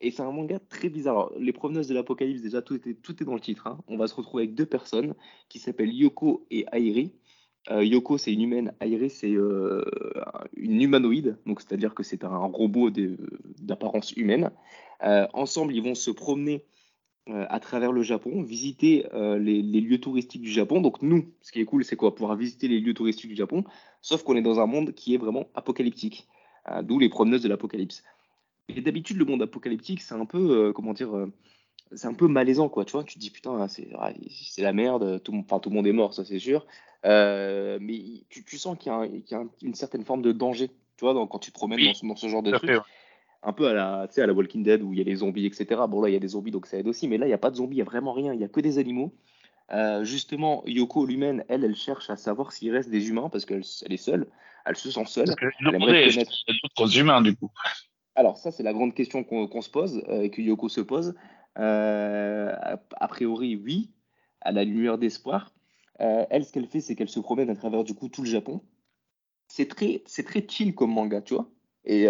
Et 0.00 0.10
c'est 0.10 0.22
un 0.22 0.30
manga 0.30 0.58
très 0.58 0.88
bizarre. 0.88 1.30
les 1.38 1.52
Promeneuses 1.52 1.88
de 1.88 1.94
l'Apocalypse, 1.94 2.42
déjà, 2.42 2.62
tout 2.62 2.74
est, 2.88 3.22
dans 3.24 3.34
le 3.34 3.40
titre. 3.40 3.66
Hein. 3.66 3.78
On 3.88 3.96
va 3.96 4.06
se 4.06 4.14
retrouver 4.14 4.44
avec 4.44 4.54
deux 4.54 4.66
personnes 4.66 5.14
qui 5.48 5.58
s'appellent 5.58 5.92
Yoko 5.92 6.46
et 6.50 6.66
Airi. 6.72 7.12
Yoko, 7.68 8.16
c'est 8.16 8.32
une 8.32 8.42
humaine. 8.42 8.72
Airi, 8.80 9.10
c'est 9.10 9.30
une 9.30 10.82
humanoïde. 10.82 11.38
Donc, 11.46 11.60
c'est-à-dire 11.60 11.94
que 11.94 12.02
c'est 12.02 12.24
un 12.24 12.36
robot 12.36 12.90
d'apparence 12.90 14.12
humaine. 14.12 14.50
Euh, 15.02 15.26
ensemble, 15.32 15.74
ils 15.74 15.82
vont 15.82 15.94
se 15.94 16.10
promener 16.10 16.64
euh, 17.28 17.44
à 17.48 17.60
travers 17.60 17.92
le 17.92 18.02
Japon, 18.02 18.42
visiter 18.42 19.06
euh, 19.14 19.38
les, 19.38 19.62
lieux 19.62 20.00
touristiques 20.00 20.42
du 20.42 20.50
Japon. 20.50 20.80
Donc 20.80 21.02
nous, 21.02 21.32
ce 21.42 21.52
qui 21.52 21.60
est 21.60 21.64
cool, 21.64 21.84
c'est 21.84 21.96
quoi 21.96 22.14
Pouvoir 22.14 22.36
visiter 22.36 22.68
les 22.68 22.80
lieux 22.80 22.94
touristiques 22.94 23.30
du 23.30 23.36
Japon, 23.36 23.64
sauf 24.00 24.22
qu'on 24.22 24.36
est 24.36 24.42
dans 24.42 24.60
un 24.60 24.66
monde 24.66 24.92
qui 24.92 25.14
est 25.14 25.18
vraiment 25.18 25.46
apocalyptique, 25.54 26.28
d'où 26.82 26.98
les 26.98 27.08
promeneuses 27.08 27.42
de 27.42 27.48
l'apocalypse. 27.48 28.02
Et 28.68 28.80
d'habitude, 28.80 29.16
le 29.16 29.24
monde 29.24 29.42
apocalyptique, 29.42 30.02
c'est 30.02 30.14
un 30.14 30.26
peu, 30.26 30.72
comment 30.72 30.92
dire, 30.92 31.10
c'est 31.92 32.08
un 32.08 32.14
peu 32.14 32.26
malaisant, 32.26 32.68
quoi. 32.68 32.84
Tu 32.84 32.92
vois, 32.92 33.04
tu 33.04 33.14
te 33.14 33.20
dis 33.20 33.30
putain, 33.30 33.68
c'est 33.68 33.88
la 34.58 34.72
merde, 34.72 35.22
tout, 35.22 35.34
enfin, 35.34 35.60
tout 35.60 35.70
le 35.70 35.76
monde 35.76 35.86
est 35.86 35.92
mort, 35.92 36.14
ça 36.14 36.24
c'est 36.24 36.38
sûr. 36.38 36.66
mais 37.04 38.24
tu, 38.28 38.58
sens 38.58 38.76
qu'il 38.78 38.92
y, 38.92 39.34
a 39.34 39.44
une 39.62 39.74
certaine 39.74 40.04
forme 40.04 40.22
de 40.22 40.32
danger, 40.32 40.68
tu 40.68 41.04
vois, 41.04 41.14
quand 41.28 41.38
tu 41.38 41.52
te 41.52 41.54
promènes 41.56 41.92
dans, 42.02 42.16
ce 42.16 42.28
genre 42.28 42.42
de 42.42 42.52
truc 42.52 42.80
un 43.46 43.52
peu 43.52 43.68
à 43.68 43.72
la, 43.72 44.08
à 44.16 44.26
la 44.26 44.32
Walking 44.32 44.64
Dead 44.64 44.82
où 44.82 44.92
il 44.92 44.98
y 44.98 45.02
a 45.02 45.04
les 45.04 45.16
zombies, 45.16 45.46
etc. 45.46 45.82
Bon, 45.88 46.02
là, 46.02 46.08
il 46.08 46.12
y 46.12 46.16
a 46.16 46.20
des 46.20 46.28
zombies, 46.28 46.50
donc 46.50 46.66
ça 46.66 46.78
aide 46.78 46.88
aussi, 46.88 47.06
mais 47.06 47.16
là, 47.16 47.26
il 47.26 47.28
n'y 47.28 47.34
a 47.34 47.38
pas 47.38 47.50
de 47.50 47.56
zombies, 47.56 47.76
il 47.76 47.78
n'y 47.78 47.82
a 47.82 47.84
vraiment 47.84 48.12
rien, 48.12 48.32
il 48.32 48.38
n'y 48.38 48.44
a 48.44 48.48
que 48.48 48.60
des 48.60 48.78
animaux. 48.78 49.14
Euh, 49.72 50.04
justement, 50.04 50.62
Yoko, 50.66 51.06
l'humaine, 51.06 51.44
elle, 51.48 51.64
elle 51.64 51.76
cherche 51.76 52.10
à 52.10 52.16
savoir 52.16 52.52
s'il 52.52 52.72
reste 52.72 52.90
des 52.90 53.08
humains 53.08 53.28
parce 53.28 53.44
qu'elle 53.44 53.62
elle 53.84 53.92
est 53.92 53.96
seule, 53.96 54.26
elle 54.64 54.76
se 54.76 54.90
sent 54.90 55.04
seule. 55.06 55.34
Elle 55.40 55.74
aimerait 55.74 56.08
connaître 56.08 56.32
d'autres 56.76 56.98
humains, 56.98 57.22
du 57.22 57.36
coup. 57.36 57.50
Alors, 58.16 58.36
ça, 58.38 58.50
c'est 58.50 58.62
la 58.62 58.72
grande 58.72 58.94
question 58.94 59.22
qu'on 59.24 59.60
se 59.60 59.70
pose 59.70 60.02
euh, 60.08 60.22
et 60.22 60.30
que 60.30 60.42
Yoko 60.42 60.68
se 60.68 60.80
pose. 60.80 61.14
Euh, 61.58 62.54
a 62.96 63.08
priori, 63.08 63.56
oui, 63.56 63.90
à 64.40 64.52
la 64.52 64.64
lumière 64.64 64.98
d'espoir. 64.98 65.52
elle, 65.98 66.44
ce 66.44 66.52
qu'elle 66.52 66.66
fait, 66.66 66.80
c'est 66.80 66.94
qu'elle 66.96 67.08
se 67.08 67.20
promène 67.20 67.50
à 67.50 67.56
travers 67.56 67.84
du 67.84 67.94
coup 67.94 68.08
tout 68.08 68.22
le 68.22 68.28
Japon. 68.28 68.60
C'est 69.48 69.68
très, 69.68 70.02
c'est 70.06 70.24
très 70.24 70.44
chill 70.46 70.74
comme 70.74 70.92
manga, 70.92 71.22
tu 71.22 71.34
vois. 71.34 71.48
Et 71.84 72.08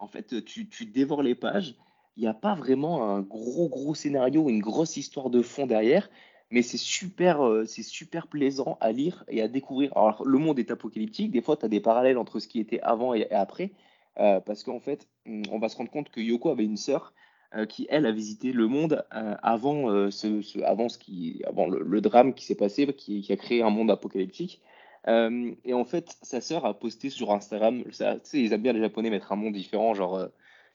en 0.00 0.08
fait, 0.08 0.44
tu, 0.44 0.86
dévores 0.86 1.22
les 1.22 1.34
pages. 1.34 1.76
Il 2.16 2.22
n'y 2.22 2.28
a 2.28 2.34
pas 2.34 2.54
vraiment 2.54 3.10
un 3.10 3.20
gros, 3.20 3.68
gros 3.68 3.94
scénario, 3.94 4.48
une 4.48 4.60
grosse 4.60 4.96
histoire 4.96 5.30
de 5.30 5.42
fond 5.42 5.66
derrière, 5.66 6.10
mais 6.50 6.62
c'est 6.62 6.78
super, 6.78 7.46
euh, 7.46 7.64
c'est 7.64 7.82
super 7.82 8.26
plaisant 8.26 8.76
à 8.80 8.92
lire 8.92 9.24
et 9.28 9.40
à 9.40 9.48
découvrir. 9.48 9.96
Alors, 9.96 10.24
le 10.26 10.38
monde 10.38 10.58
est 10.58 10.70
apocalyptique. 10.70 11.30
Des 11.30 11.42
fois, 11.42 11.56
tu 11.56 11.64
as 11.64 11.68
des 11.68 11.80
parallèles 11.80 12.18
entre 12.18 12.40
ce 12.40 12.48
qui 12.48 12.58
était 12.58 12.80
avant 12.80 13.14
et, 13.14 13.30
après, 13.30 13.64
euh, 13.64 13.76
parce 14.16 14.62
qu'en 14.64 14.80
fait, 14.80 15.08
on 15.26 15.58
va 15.58 15.68
se 15.68 15.76
rendre 15.76 15.90
compte 15.90 16.10
que 16.10 16.20
Yoko 16.20 16.50
avait 16.50 16.64
une 16.64 16.76
sœur 16.76 17.14
euh, 17.54 17.66
qui, 17.66 17.86
elle, 17.90 18.06
a 18.06 18.12
visité 18.12 18.52
le 18.52 18.68
monde 18.68 19.04
avant, 19.10 20.10
ce, 20.10 20.62
avant, 20.64 20.88
ce 20.88 20.98
qui, 20.98 21.42
avant 21.46 21.68
le, 21.68 22.00
drame 22.00 22.34
qui 22.34 22.44
s'est 22.44 22.54
passé, 22.54 22.86
qui, 22.94 23.22
qui, 23.22 23.32
a 23.32 23.36
créé 23.36 23.62
un 23.62 23.70
monde 23.70 23.90
apocalyptique. 23.90 24.60
Euh, 25.08 25.52
et 25.64 25.72
en 25.72 25.84
fait, 25.84 26.16
sa 26.22 26.40
sœur 26.40 26.66
a 26.66 26.78
posté 26.78 27.10
sur 27.10 27.30
Instagram, 27.32 27.84
ça, 27.90 28.14
tu 28.14 28.20
sais, 28.24 28.40
ils 28.40 28.52
aiment 28.52 28.62
bien 28.62 28.72
les 28.72 28.80
Japonais 28.80 29.10
mettre 29.10 29.32
un 29.32 29.36
nom 29.36 29.50
différent, 29.50 29.94
genre, 29.94 30.16
euh, 30.16 30.26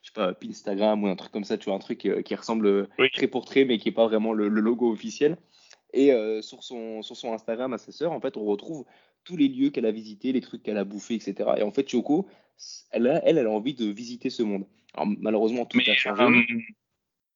je 0.02 0.08
sais 0.08 0.14
pas, 0.14 0.34
Instagram 0.44 1.04
ou 1.04 1.08
un 1.08 1.16
truc 1.16 1.32
comme 1.32 1.44
ça, 1.44 1.58
tu 1.58 1.66
vois, 1.66 1.76
un 1.76 1.80
truc 1.80 2.06
euh, 2.06 2.22
qui 2.22 2.34
ressemble 2.36 2.88
très 3.14 3.28
pour 3.28 3.46
trait, 3.46 3.66
mais 3.66 3.78
qui 3.78 3.90
est 3.90 3.94
pas 3.94 4.08
vraiment 4.08 4.34
le, 4.34 4.48
logo 4.48 4.92
officiel. 4.92 5.38
Et 5.94 6.12
sur, 6.42 6.62
son, 6.62 7.02
sur 7.04 7.16
son 7.16 7.32
Instagram 7.32 7.72
à 7.72 7.78
sa 7.78 7.94
sœur, 7.94 8.12
en 8.12 8.20
fait, 8.20 8.36
on 8.36 8.44
retrouve 8.44 8.84
tous 9.24 9.38
les 9.38 9.48
lieux 9.48 9.70
qu'elle 9.70 9.86
a 9.86 9.92
visités, 9.92 10.34
les 10.34 10.42
trucs 10.42 10.62
qu'elle 10.62 10.78
a 10.78 10.84
bouffés, 10.84 11.16
etc. 11.16 11.52
Et 11.56 11.64
en 11.64 11.72
fait, 11.72 11.90
Yoko, 11.90 12.28
elle, 12.92 13.08
a, 13.08 13.22
elle, 13.26 13.38
elle 13.38 13.48
a 13.48 13.52
envie 13.52 13.74
de 13.74 13.86
visiter 13.86 14.30
ce 14.30 14.44
monde. 14.44 14.66
Alors, 14.94 15.08
malheureusement, 15.20 15.66
tout 15.66 15.80
a 15.80 15.94
changé. 15.94 16.46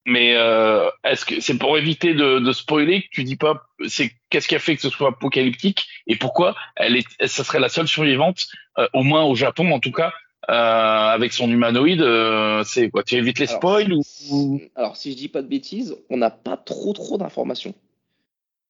Mais 0.06 0.36
euh, 0.36 0.90
est-ce 1.04 1.26
que 1.26 1.40
c'est 1.40 1.58
pour 1.58 1.78
éviter 1.78 2.14
de, 2.14 2.40
de, 2.40 2.52
spoiler 2.52 3.04
que 3.04 3.10
tu 3.12 3.24
dis 3.24 3.36
pas 3.36 3.68
c'est 3.88 4.12
qu'est-ce 4.30 4.48
qui 4.48 4.56
a 4.56 4.60
fait 4.60 4.76
que 4.76 4.82
ce 4.82 4.90
soit 4.90 5.10
apocalyptique 5.10 5.88
et 6.08 6.16
pourquoi 6.16 6.56
elle 6.78 6.96
est 6.96 7.28
ça 7.28 7.44
serait 7.44 7.60
la 7.60 7.70
seule 7.70 7.88
survivante 7.88 8.48
euh, 8.78 8.88
au 8.94 9.04
moins 9.04 9.24
au 9.26 9.36
Japon 9.36 9.72
en 9.72 9.80
tout 9.80 9.92
cas 9.92 10.14
euh, 10.50 10.54
avec 10.54 11.34
son 11.34 11.52
humanoïde 11.52 12.02
euh, 12.02 12.64
c'est 12.64 12.90
quoi 12.90 13.04
tu 13.04 13.16
évites 13.16 13.40
les 13.40 13.46
spoils 13.46 13.94
ou 14.32 14.62
alors 14.74 14.96
si 14.96 15.12
je 15.12 15.18
dis 15.18 15.28
pas 15.28 15.42
de 15.42 15.48
bêtises 15.48 15.96
on 16.10 16.18
n'a 16.18 16.32
pas 16.32 16.58
trop 16.58 16.94
trop 16.94 17.18
d'informations 17.18 17.76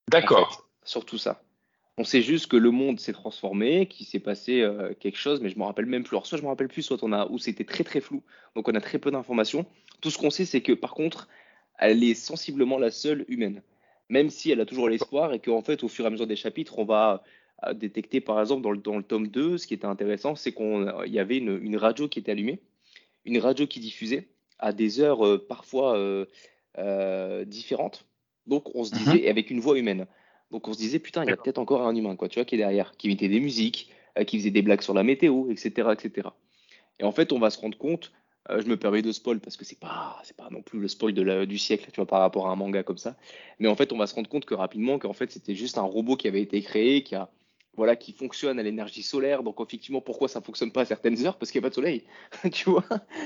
d'accord 0.09 0.67
sur 0.83 1.05
tout 1.05 1.19
ça 1.19 1.41
on 1.99 2.05
sait 2.05 2.21
juste 2.21 2.47
que 2.47 2.55
le 2.55 2.71
monde 2.71 2.97
s'est 2.97 3.11
transformé, 3.11 3.85
qu'il 3.87 4.05
s'est 4.05 4.21
passé 4.21 4.61
euh, 4.61 4.93
quelque 4.97 5.17
chose, 5.17 5.41
mais 5.41 5.49
je 5.49 5.59
me 5.59 5.65
rappelle 5.65 5.85
même 5.85 6.03
plus. 6.03 6.15
Alors, 6.15 6.25
soit 6.25 6.37
je 6.37 6.43
me 6.43 6.47
rappelle 6.47 6.69
plus, 6.69 6.81
soit 6.81 7.03
on 7.03 7.11
a, 7.11 7.27
où 7.27 7.37
c'était 7.37 7.65
très 7.65 7.83
très 7.83 7.99
flou. 7.99 8.23
Donc 8.55 8.69
on 8.69 8.73
a 8.73 8.79
très 8.79 8.99
peu 8.99 9.11
d'informations. 9.11 9.65
Tout 9.99 10.09
ce 10.09 10.17
qu'on 10.17 10.29
sait, 10.29 10.45
c'est 10.45 10.61
que 10.61 10.71
par 10.71 10.93
contre, 10.93 11.27
elle 11.77 12.01
est 12.05 12.13
sensiblement 12.13 12.77
la 12.77 12.89
seule 12.89 13.25
humaine. 13.27 13.61
Même 14.07 14.29
si 14.29 14.49
elle 14.49 14.61
a 14.61 14.65
toujours 14.65 14.87
l'espoir 14.87 15.33
et 15.33 15.39
qu'en 15.39 15.61
fait, 15.61 15.83
au 15.83 15.89
fur 15.89 16.05
et 16.05 16.07
à 16.07 16.09
mesure 16.09 16.25
des 16.25 16.37
chapitres, 16.37 16.79
on 16.79 16.85
va 16.85 17.21
euh, 17.65 17.73
détecter, 17.73 18.21
par 18.21 18.39
exemple, 18.39 18.61
dans 18.61 18.71
le, 18.71 18.77
dans 18.77 18.95
le 18.95 19.03
tome 19.03 19.27
2, 19.27 19.57
ce 19.57 19.67
qui 19.67 19.73
était 19.73 19.85
intéressant, 19.85 20.35
c'est 20.35 20.53
qu'il 20.53 20.93
y 21.07 21.19
avait 21.19 21.37
une, 21.37 21.75
radio 21.75 22.07
qui 22.07 22.19
était 22.19 22.31
allumée, 22.31 22.61
une 23.25 23.39
radio 23.39 23.67
qui 23.67 23.81
diffusait 23.81 24.29
à 24.57 24.71
des 24.71 25.01
heures 25.01 25.27
euh, 25.27 25.45
parfois 25.45 25.99
différentes. 27.45 28.05
Donc 28.47 28.73
on 28.73 28.85
se 28.85 28.95
mhm. 28.95 28.99
disait, 28.99 29.29
avec 29.29 29.51
une 29.51 29.59
voix 29.59 29.77
humaine. 29.77 30.07
Donc 30.51 30.67
on 30.67 30.73
se 30.73 30.79
disait, 30.79 30.99
putain, 30.99 31.23
il 31.23 31.29
y 31.29 31.33
a 31.33 31.37
peut-être 31.37 31.59
encore 31.59 31.85
un 31.85 31.95
humain, 31.95 32.15
quoi, 32.15 32.27
tu 32.27 32.39
vois, 32.39 32.45
qui 32.45 32.55
est 32.55 32.57
derrière, 32.57 32.93
qui 32.97 33.07
imitait 33.07 33.27
des 33.27 33.39
musiques, 33.39 33.91
euh, 34.17 34.23
qui 34.23 34.37
faisait 34.37 34.51
des 34.51 34.61
blagues 34.61 34.81
sur 34.81 34.93
la 34.93 35.03
météo, 35.03 35.49
etc., 35.51 35.89
etc. 35.93 36.29
Et 36.99 37.03
en 37.03 37.11
fait, 37.11 37.31
on 37.31 37.39
va 37.39 37.49
se 37.49 37.59
rendre 37.59 37.77
compte, 37.77 38.11
euh, 38.49 38.61
je 38.61 38.67
me 38.67 38.77
permets 38.77 39.01
de 39.01 39.11
spoil 39.11 39.39
parce 39.39 39.57
que 39.57 39.65
c'est 39.65 39.79
pas, 39.79 40.19
c'est 40.23 40.35
pas 40.35 40.49
non 40.49 40.61
plus 40.61 40.79
le 40.79 40.87
spoil 40.87 41.13
de 41.13 41.45
du 41.45 41.57
siècle, 41.57 41.89
tu 41.91 41.97
vois, 41.97 42.07
par 42.07 42.19
rapport 42.19 42.47
à 42.47 42.51
un 42.51 42.55
manga 42.55 42.83
comme 42.83 42.97
ça. 42.97 43.15
Mais 43.59 43.67
en 43.67 43.75
fait, 43.75 43.93
on 43.93 43.97
va 43.97 44.07
se 44.07 44.15
rendre 44.15 44.29
compte 44.29 44.45
que 44.45 44.55
rapidement, 44.55 44.97
qu'en 44.97 45.13
fait, 45.13 45.31
c'était 45.31 45.55
juste 45.55 45.77
un 45.77 45.83
robot 45.83 46.15
qui 46.15 46.27
avait 46.27 46.41
été 46.41 46.61
créé, 46.61 47.03
qui 47.03 47.15
a, 47.15 47.29
voilà, 47.79 47.95
qui 47.95 48.11
fonctionne 48.11 48.59
à 48.59 48.63
l'énergie 48.63 49.03
solaire. 49.03 49.41
Donc, 49.41 49.55
effectivement, 49.61 50.01
pourquoi 50.01 50.27
ça 50.27 50.41
fonctionne 50.41 50.69
pas 50.69 50.81
à 50.81 50.85
certaines 50.85 51.25
heures? 51.25 51.37
Parce 51.37 51.49
qu'il 51.49 51.61
n'y 51.61 51.65
a 51.65 51.67
pas 51.67 51.69
de 51.69 51.75
soleil. 51.75 52.03
tu 52.51 52.69
vois? 52.69 52.83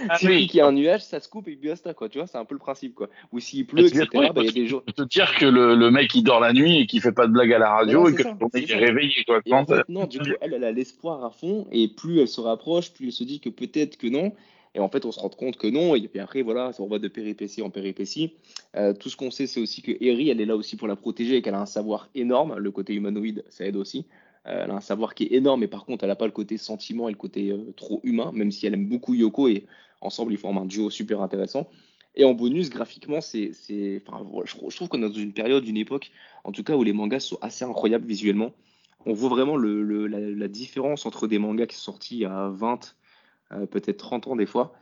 Ah, 0.10 0.18
Si 0.20 0.28
il 0.28 0.56
y 0.56 0.62
a 0.62 0.68
un 0.68 0.72
nuage, 0.72 1.02
ça 1.02 1.20
se 1.20 1.28
coupe 1.28 1.48
et 1.48 1.56
basta, 1.56 1.96
quoi. 1.96 2.08
Tu 2.08 2.20
vois, 2.20 2.28
c'est 2.28 2.38
un 2.38 2.46
peu 2.46 2.54
le 2.54 2.60
principe, 2.60 2.94
quoi. 2.94 3.10
Ou 3.32 3.40
s'il 3.40 3.66
pleut, 3.66 3.88
etc., 3.88 4.06
bah, 4.14 4.30
il 4.38 4.46
y 4.46 4.50
a 4.50 4.52
des 4.52 4.68
jours. 4.68 4.84
te 4.86 5.02
dire 5.02 5.34
que 5.36 5.48
le, 5.48 5.90
mec, 5.90 6.14
il 6.14 6.22
dort 6.22 6.40
la 6.40 6.54
nuit 6.54 6.80
et 6.80 6.86
qu'il 6.86 7.02
fait 7.02 7.12
pas 7.12 7.26
de 7.26 7.32
blague 7.32 7.52
à 7.52 7.58
la 7.58 7.72
radio 7.72 8.08
et 8.08 8.14
que 8.14 8.22
le 8.22 8.30
mec 8.54 8.70
est, 8.70 8.76
réveillé, 8.76 9.24
quoi. 9.26 9.42
non, 9.90 10.06
du 10.06 10.20
coup, 10.20 10.26
elle, 10.40 10.54
elle 10.54 10.64
a 10.64 10.72
l'espoir 10.72 11.26
à 11.26 11.32
fond 11.32 11.66
et 11.72 11.88
plus 11.88 12.20
elle 12.20 12.28
se 12.28 12.40
rapproche, 12.40 12.94
plus 12.94 13.08
elle 13.08 13.12
se 13.12 13.24
dit 13.24 13.40
que 13.40 13.50
peut-être 13.50 13.98
que 13.98 14.08
non. 14.08 14.34
Et 14.76 14.80
en 14.80 14.90
fait, 14.90 15.06
on 15.06 15.12
se 15.12 15.20
rend 15.20 15.30
compte 15.30 15.58
que 15.58 15.68
non. 15.68 15.96
Et 15.96 16.08
puis 16.08 16.20
après, 16.20 16.42
voilà, 16.42 16.72
on 16.80 16.88
va 16.88 17.00
de 17.00 17.08
péripétie 17.08 17.62
en 17.62 17.70
péripétie. 17.70 18.34
Euh, 18.76 18.94
tout 18.94 19.10
ce 19.10 19.18
qu'on 19.18 19.32
sait, 19.32 19.46
c'est 19.46 19.60
aussi 19.60 19.82
que 19.82 19.92
Eri, 20.04 20.30
elle 20.30 20.42
est 20.42 20.46
là 20.46 20.56
aussi 20.56 20.78
pour 20.78 20.88
la 20.88 20.96
protéger 20.96 21.38
et 21.38 21.42
qu'elle 21.42 21.56
a 21.56 21.62
un 21.62 21.66
savoir 21.66 22.10
énorme. 22.16 22.58
Le 22.58 22.72
côté 22.72 22.94
humanoïde, 22.94 23.44
ça 23.50 23.66
aide 23.66 23.76
aussi. 23.76 24.06
Euh, 24.48 24.64
elle 24.64 24.72
a 24.72 24.76
un 24.76 24.82
savoir 24.82 25.16
qui 25.16 25.24
est 25.24 25.34
énorme, 25.34 25.62
mais 25.62 25.68
par 25.68 25.86
contre, 25.86 26.04
elle 26.04 26.10
n'a 26.10 26.16
pas 26.16 26.26
le 26.26 26.32
côté 26.32 26.58
sentiment 26.58 27.08
et 27.08 27.12
le 27.12 27.18
côté 27.18 27.52
euh, 27.52 27.74
trop 27.78 28.02
humain, 28.04 28.32
même 28.34 28.52
si 28.52 28.66
elle 28.66 28.74
aime 28.74 28.88
beaucoup 28.88 29.14
Yoko 29.14 29.48
et 29.48 29.66
ensemble, 30.02 30.34
ils 30.34 30.38
forment 30.38 30.60
un 30.60 30.66
duo 30.66 30.90
super 30.90 31.22
intéressant. 31.22 31.70
Et 32.16 32.26
en 32.26 32.34
bonus, 32.34 32.70
graphiquement, 32.70 33.22
c'est, 33.22 33.52
enfin, 34.06 34.26
je, 34.46 34.76
trouve 34.76 34.88
qu'on 34.88 35.02
est 35.02 35.10
dans 35.10 35.14
une 35.14 35.34
période, 35.34 35.68
une 35.68 35.78
époque, 35.78 36.12
en 36.44 36.52
tout 36.52 36.64
cas, 36.64 36.76
où 36.76 36.84
les 36.84 36.94
mangas 36.94 37.22
sont 37.22 37.40
assez 37.42 37.66
incroyables 37.66 38.06
visuellement. 38.06 38.52
On 39.06 39.14
voit 39.14 39.30
vraiment 39.30 39.56
le, 39.58 40.08
la, 40.08 40.48
différence 40.48 41.06
entre 41.06 41.28
des 41.28 41.40
mangas 41.40 41.68
qui 41.68 41.76
sont 41.76 41.94
sortis 41.94 42.26
à 42.26 42.50
20, 42.50 42.96
euh, 43.54 43.66
peut-être 43.66 43.98
30 43.98 44.28
ans 44.28 44.36
des 44.36 44.46
fois. 44.46 44.74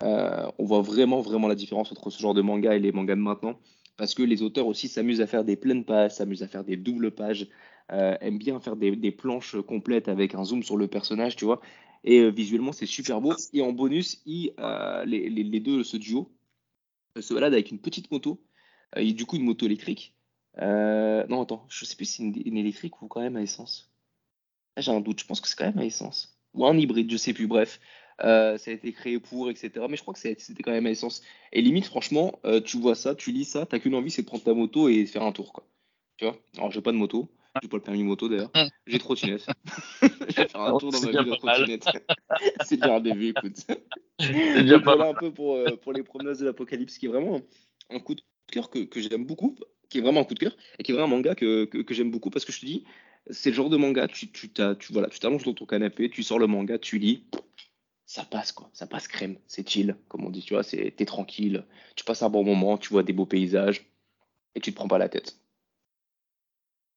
on 0.00 0.64
voit 0.64 0.82
vraiment, 0.82 1.20
vraiment 1.20 1.46
la 1.46 1.54
différence 1.54 1.92
entre 1.92 2.10
ce 2.10 2.20
genre 2.20 2.34
de 2.34 2.42
manga 2.42 2.74
et 2.74 2.80
les 2.80 2.92
mangas 2.92 3.14
de 3.14 3.20
maintenant. 3.20 3.56
Parce 3.96 4.14
que 4.14 4.22
les 4.22 4.42
auteurs 4.42 4.66
aussi 4.66 4.88
s'amusent 4.88 5.20
à 5.20 5.26
faire 5.26 5.44
des 5.44 5.56
pleines 5.56 5.84
pages, 5.84 6.12
s'amusent 6.12 6.42
à 6.42 6.48
faire 6.48 6.64
des 6.64 6.76
doubles 6.76 7.10
pages, 7.10 7.46
euh, 7.92 8.16
aime 8.20 8.38
bien 8.38 8.60
faire 8.60 8.76
des, 8.76 9.10
planches 9.10 9.56
complètes 9.62 10.08
avec 10.08 10.34
un 10.34 10.44
zoom 10.44 10.62
sur 10.62 10.76
le 10.76 10.86
personnage, 10.86 11.36
tu 11.36 11.44
vois. 11.44 11.60
Et 12.04 12.20
euh, 12.20 12.28
visuellement, 12.28 12.72
c'est 12.72 12.86
super 12.86 13.20
beau. 13.20 13.34
Et 13.52 13.62
en 13.62 13.72
bonus, 13.72 14.22
euh, 14.28 15.04
les, 15.04 15.60
deux, 15.60 15.82
ce 15.82 15.96
duo, 15.96 16.30
se 17.18 17.34
baladent 17.34 17.54
avec 17.54 17.70
une 17.70 17.80
petite 17.80 18.10
moto. 18.10 18.40
et 18.96 19.12
du 19.12 19.26
coup, 19.26 19.36
une 19.36 19.44
moto 19.44 19.66
électrique. 19.66 20.14
non, 20.58 21.42
attends, 21.42 21.66
je 21.68 21.84
sais 21.84 21.96
plus 21.96 22.06
si 22.06 22.32
c'est 22.32 22.40
une, 22.48 22.56
électrique 22.56 23.00
ou 23.02 23.08
quand 23.08 23.20
même 23.20 23.36
à 23.36 23.42
essence. 23.42 23.90
Ah, 24.76 24.80
j'ai 24.80 24.92
un 24.92 25.00
doute, 25.00 25.20
je 25.20 25.26
pense 25.26 25.40
que 25.40 25.48
c'est 25.48 25.56
quand 25.56 25.66
même 25.66 25.78
à 25.78 25.84
essence. 25.84 26.38
Ou 26.54 26.66
un 26.66 26.76
hybride, 26.76 27.10
je 27.10 27.16
sais 27.16 27.32
plus, 27.32 27.48
bref. 27.48 27.80
ça 28.20 28.54
a 28.54 28.70
été 28.70 28.92
créé 28.92 29.18
pour, 29.18 29.50
etc. 29.50 29.70
Mais 29.88 29.96
je 29.96 30.02
crois 30.02 30.14
que 30.14 30.20
c'était 30.20 30.62
quand 30.62 30.72
même 30.72 30.86
à 30.86 30.90
l'essence. 30.90 31.22
Et 31.52 31.60
limite, 31.60 31.86
franchement, 31.86 32.38
tu 32.64 32.78
vois 32.78 32.94
ça, 32.94 33.16
tu 33.16 33.32
lis 33.32 33.44
ça, 33.44 33.66
t'as 33.66 33.80
qu'une 33.80 33.96
envie, 33.96 34.12
c'est 34.12 34.22
de 34.22 34.28
prendre 34.28 34.44
ta 34.44 34.54
moto 34.54 34.88
et 34.88 35.06
faire 35.06 35.24
un 35.24 35.32
tour, 35.32 35.52
quoi. 35.52 35.66
Tu 36.18 36.24
vois? 36.24 36.36
Alors, 36.56 36.70
j'ai 36.70 36.82
pas 36.82 36.92
de 36.92 36.98
moto, 36.98 37.30
j'ai 37.60 37.68
pas 37.68 37.76
le 37.76 37.82
permis 37.82 38.02
moto 38.04 38.28
d'ailleurs, 38.28 38.50
j'ai 38.86 38.98
trottinette. 38.98 39.46
je 40.02 40.36
vais 40.36 40.48
faire 40.48 40.60
un 40.60 40.78
tour 40.78 40.92
dans 40.92 41.00
ma 41.00 41.10
ville 41.10 41.30
de 41.30 41.36
trottinette. 41.36 41.84
c'est 42.64 42.76
bien 42.76 42.94
un 42.94 43.00
début, 43.00 43.28
écoute. 43.28 43.66
C'est 44.18 44.62
bien 44.62 44.78
voilà 44.78 45.08
un 45.08 45.14
peu 45.14 45.32
pour, 45.32 45.56
euh, 45.56 45.76
pour 45.76 45.92
les 45.92 46.02
promenades 46.02 46.38
de 46.38 46.44
l'apocalypse, 46.44 46.98
qui 46.98 47.06
est 47.06 47.08
vraiment 47.08 47.40
un 47.90 47.98
coup 47.98 48.14
de 48.14 48.22
cœur 48.52 48.70
que, 48.70 48.80
que 48.80 49.00
j'aime 49.00 49.24
beaucoup, 49.26 49.56
qui 49.88 49.98
est 49.98 50.00
vraiment 50.00 50.20
un 50.20 50.24
coup 50.24 50.34
de 50.34 50.38
cœur, 50.38 50.56
et 50.78 50.82
qui 50.82 50.92
est 50.92 50.94
vraiment 50.94 51.14
un 51.14 51.16
manga 51.16 51.34
que, 51.34 51.64
que, 51.64 51.78
que 51.78 51.94
j'aime 51.94 52.10
beaucoup 52.10 52.30
parce 52.30 52.44
que 52.44 52.52
je 52.52 52.60
te 52.60 52.66
dis, 52.66 52.84
c'est 53.30 53.50
le 53.50 53.56
genre 53.56 53.70
de 53.70 53.76
manga, 53.76 54.06
tu, 54.08 54.30
tu, 54.30 54.50
tu, 54.50 54.92
voilà, 54.92 55.08
tu 55.08 55.18
t'allonges 55.18 55.44
dans 55.44 55.54
ton 55.54 55.66
canapé, 55.66 56.08
tu 56.10 56.22
sors 56.22 56.38
le 56.38 56.46
manga, 56.46 56.78
tu 56.78 56.98
lis, 56.98 57.24
ça 58.06 58.24
passe 58.24 58.52
quoi, 58.52 58.70
ça 58.72 58.86
passe 58.86 59.08
crème, 59.08 59.38
c'est 59.46 59.68
chill, 59.68 59.96
comme 60.08 60.24
on 60.24 60.30
dit, 60.30 60.42
tu 60.42 60.54
vois, 60.54 60.64
t'es 60.64 61.04
tranquille, 61.04 61.64
tu 61.96 62.04
passes 62.04 62.22
un 62.22 62.30
bon 62.30 62.44
moment, 62.44 62.78
tu 62.78 62.90
vois 62.90 63.02
des 63.02 63.12
beaux 63.12 63.26
paysages, 63.26 63.90
et 64.54 64.60
tu 64.60 64.70
te 64.70 64.76
prends 64.76 64.88
pas 64.88 64.98
la 64.98 65.08
tête. 65.08 65.39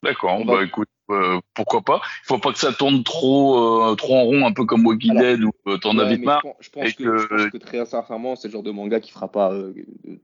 D'accord, 0.03 0.43
bah 0.43 0.63
écoute, 0.63 0.89
euh, 1.09 1.39
pourquoi 1.53 1.81
pas. 1.81 2.01
Il 2.23 2.27
faut 2.27 2.37
pas 2.37 2.51
que 2.51 2.59
ça 2.59 2.73
tourne 2.73 3.03
trop, 3.03 3.91
euh, 3.91 3.95
trop 3.95 4.15
en 4.15 4.23
rond, 4.25 4.45
un 4.45 4.51
peu 4.51 4.65
comme 4.65 4.85
Walking 4.85 5.17
Dead 5.17 5.41
ou 5.41 5.51
euh, 5.67 5.77
t'en 5.77 5.97
as 5.97 6.05
vite 6.05 6.23
marre. 6.23 6.43
Je 6.59 6.69
pense, 6.69 6.93
que, 6.93 7.17
je 7.17 7.25
pense, 7.27 7.49
que, 7.49 7.57
très 7.57 7.85
sincèrement, 7.85 8.35
c'est 8.35 8.49
le 8.49 8.51
genre 8.51 8.63
de 8.63 8.71
manga 8.71 8.99
qui 8.99 9.11
fera 9.11 9.31
pas 9.31 9.53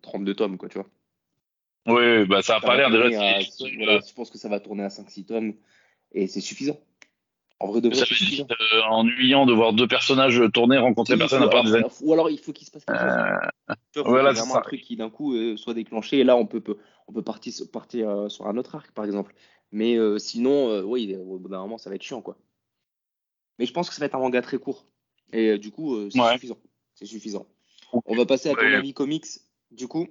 32 0.01 0.36
tomes, 0.36 0.57
quoi, 0.57 0.67
tu 0.67 0.77
vois. 0.77 0.88
Oui, 1.88 2.25
bah 2.25 2.41
ça 2.41 2.57
a 2.57 2.59
pas 2.59 2.75
l'air 2.75 2.91
déjà. 2.91 3.39
je 3.39 4.13
pense 4.13 4.29
que 4.29 4.38
ça 4.38 4.50
va 4.50 4.59
tourner 4.59 4.83
à 4.83 4.89
5-6 4.89 5.25
tomes 5.25 5.53
et 6.12 6.27
c'est 6.27 6.41
suffisant. 6.41 6.77
En 7.62 7.67
vrai, 7.67 7.81
de 7.81 7.89
vrai, 7.89 7.98
c'est 7.98 8.05
suffisant. 8.05 8.48
Euh, 8.50 8.81
ennuyant 8.89 9.45
de 9.45 9.53
voir 9.53 9.74
deux 9.74 9.88
personnages 9.88 10.41
tourner, 10.53 10.77
rencontrer 10.77 11.17
personne 11.17 11.43
à 11.43 11.48
part 11.48 11.63
des 11.63 11.81
Ou 12.01 12.13
alors 12.13 12.29
il 12.29 12.39
faut 12.39 12.53
qu'il 12.53 12.65
se 12.65 12.71
passe 12.71 12.86
quelque 12.86 13.00
chose. 13.00 13.77
Euh, 13.98 14.03
voilà, 14.05 14.33
c'est 14.33 14.55
un 14.55 14.62
truc 14.62 14.81
qui 14.81 14.95
d'un 14.95 15.09
coup 15.09 15.36
euh, 15.36 15.57
soit 15.57 15.74
déclenché 15.74 16.19
et 16.19 16.24
là 16.24 16.38
on 16.38 16.45
peut, 16.45 16.62
on 17.09 17.13
peut 17.13 17.21
partir, 17.21 17.53
partir 17.73 18.31
sur 18.31 18.47
un 18.47 18.55
autre 18.55 18.75
arc 18.75 18.91
par 18.91 19.03
exemple. 19.03 19.35
Mais 19.71 19.97
sinon, 20.17 20.81
oui, 20.83 21.15
au 21.17 21.39
bout 21.39 21.49
d'un 21.49 21.59
moment 21.59 21.77
ça 21.77 21.89
va 21.89 21.97
être 21.97 22.03
chiant 22.03 22.21
quoi. 22.21 22.37
Mais 23.57 23.65
je 23.65 23.73
pense 23.73 23.89
que 23.89 23.95
ça 23.95 23.99
va 23.99 24.05
être 24.05 24.15
un 24.15 24.19
manga 24.19 24.41
très 24.41 24.57
court. 24.57 24.85
Et 25.33 25.57
du 25.57 25.71
coup, 25.71 26.09
c'est 26.09 26.33
suffisant. 26.33 26.57
C'est 26.93 27.05
suffisant. 27.05 27.45
On 28.05 28.15
va 28.15 28.25
passer 28.25 28.49
à 28.49 28.53
ton 28.53 28.61
avis 28.61 28.93
comics. 28.93 29.25
Du 29.71 29.87
coup, 29.87 30.07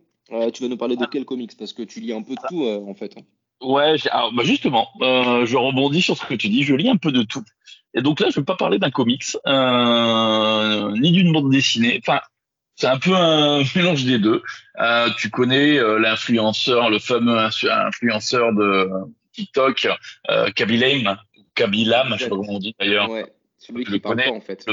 tu 0.52 0.62
vas 0.62 0.68
nous 0.68 0.76
parler 0.76 0.96
de 0.96 1.06
quel 1.06 1.24
comics? 1.24 1.56
Parce 1.56 1.72
que 1.72 1.82
tu 1.82 2.00
lis 2.00 2.12
un 2.12 2.22
peu 2.22 2.34
de 2.34 2.40
tout 2.48 2.64
en 2.64 2.94
fait. 2.94 3.16
Hein. 3.16 3.22
Ouais, 3.60 3.96
alors, 4.12 4.32
bah 4.32 4.44
justement, 4.44 4.86
euh, 5.00 5.44
je 5.44 5.56
rebondis 5.56 6.00
sur 6.00 6.16
ce 6.16 6.24
que 6.24 6.34
tu 6.34 6.48
dis. 6.48 6.62
Je 6.62 6.74
lis 6.74 6.88
un 6.88 6.96
peu 6.96 7.10
de 7.10 7.22
tout. 7.22 7.42
Et 7.94 8.02
donc 8.02 8.20
là, 8.20 8.30
je 8.30 8.38
vais 8.38 8.44
pas 8.44 8.54
parler 8.54 8.78
d'un 8.78 8.90
comics, 8.90 9.36
euh, 9.46 10.92
ni 10.92 11.10
d'une 11.10 11.32
bande 11.32 11.50
dessinée. 11.50 12.00
Enfin, 12.00 12.20
c'est 12.78 12.86
un 12.86 12.98
peu 12.98 13.14
un 13.14 13.62
mélange 13.76 14.04
des 14.04 14.18
deux. 14.18 14.42
Euh, 14.80 15.08
tu 15.18 15.30
connais 15.30 15.78
euh, 15.78 15.98
l'influenceur, 15.98 16.90
le 16.90 17.00
fameux 17.00 17.36
influenceur 17.36 18.52
de 18.52 18.88
TikTok, 19.32 19.88
euh, 20.30 20.50
Kabilam, 20.52 21.18
Kabilam, 21.54 22.14
je 22.16 22.24
sais 22.24 22.30
pas 22.30 22.36
comment 22.36 22.54
on 22.54 22.58
dit 22.58 22.76
d'ailleurs. 22.78 23.10
Ouais, 23.10 23.26
celui 23.58 23.84
qui 23.84 23.98
parle 23.98 24.16
pas, 24.16 24.30
en 24.30 24.40
fait. 24.40 24.64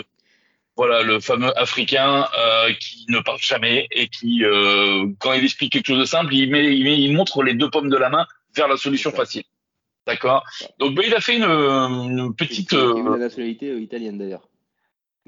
voilà, 0.77 1.01
le 1.01 1.19
fameux 1.19 1.57
Africain 1.59 2.27
euh, 2.37 2.71
qui 2.79 3.05
ne 3.09 3.19
parle 3.19 3.39
jamais 3.39 3.87
et 3.91 4.07
qui, 4.07 4.45
euh, 4.45 5.07
quand 5.19 5.33
il 5.33 5.43
explique 5.43 5.73
quelque 5.73 5.87
chose 5.87 5.99
de 5.99 6.05
simple, 6.05 6.33
il, 6.35 6.51
met, 6.51 6.75
il, 6.77 6.83
met, 6.83 6.99
il 6.99 7.11
montre 7.11 7.41
les 7.41 7.55
deux 7.55 7.71
pommes 7.71 7.89
de 7.89 7.97
la 7.97 8.09
main 8.09 8.27
vers 8.55 8.67
la 8.67 8.77
solution 8.77 9.09
facile. 9.11 9.43
D'accord? 10.05 10.43
Donc, 10.77 10.93
bah, 10.93 11.01
il 11.03 11.15
a 11.15 11.21
fait 11.21 11.37
une, 11.37 11.43
une 11.43 12.35
petite. 12.35 12.73
Il 12.73 12.77
a 12.77 13.09
la 13.09 13.17
nationalité 13.17 13.71
euh, 13.71 13.79
italienne 13.79 14.19
d'ailleurs. 14.19 14.47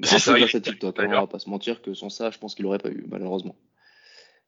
C'est 0.02 0.18
ça. 0.18 0.38
Grâce 0.38 0.54
à 0.54 0.60
TikTok, 0.60 0.98
hein, 0.98 1.08
on 1.08 1.20
va 1.20 1.26
pas 1.26 1.38
se 1.38 1.50
mentir 1.50 1.82
que 1.82 1.94
sans 1.94 2.08
ça, 2.08 2.30
je 2.30 2.38
pense 2.38 2.54
qu'il 2.54 2.66
aurait 2.66 2.78
pas 2.78 2.90
eu, 2.90 3.04
malheureusement. 3.08 3.56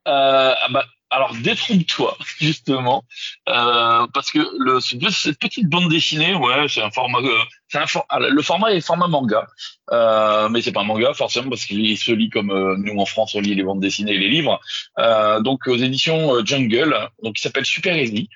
Euh, 0.08 0.54
ah 0.58 0.68
bah, 0.70 0.84
alors 1.10 1.34
détrompe-toi 1.34 2.16
justement, 2.38 3.04
euh, 3.48 4.06
parce 4.14 4.30
que 4.30 4.38
le, 4.58 4.80
cette 4.80 5.38
petite 5.38 5.68
bande 5.68 5.90
dessinée, 5.90 6.34
ouais, 6.34 6.68
c'est 6.68 6.82
un 6.82 6.90
format, 6.90 7.18
euh, 7.18 7.38
c'est 7.68 7.78
un 7.78 7.84
ah, 8.08 8.18
le 8.20 8.42
format 8.42 8.72
est 8.72 8.80
format 8.80 9.08
manga, 9.08 9.46
euh, 9.92 10.48
mais 10.48 10.62
c'est 10.62 10.72
pas 10.72 10.80
un 10.80 10.84
manga 10.84 11.12
forcément 11.12 11.50
parce 11.50 11.66
qu'il 11.66 11.98
se 11.98 12.12
lit 12.12 12.30
comme 12.30 12.50
euh, 12.50 12.76
nous 12.78 12.98
en 12.98 13.04
France 13.04 13.34
on 13.34 13.40
lit 13.40 13.54
les 13.54 13.62
bandes 13.62 13.80
dessinées 13.80 14.14
et 14.14 14.18
les 14.18 14.28
livres, 14.28 14.58
euh, 14.98 15.40
donc 15.40 15.66
aux 15.66 15.76
éditions 15.76 16.44
Jungle, 16.46 16.96
donc 17.22 17.38
il 17.38 17.42
s'appelle 17.42 17.66
Super 17.66 17.96
Easy, 17.96 18.28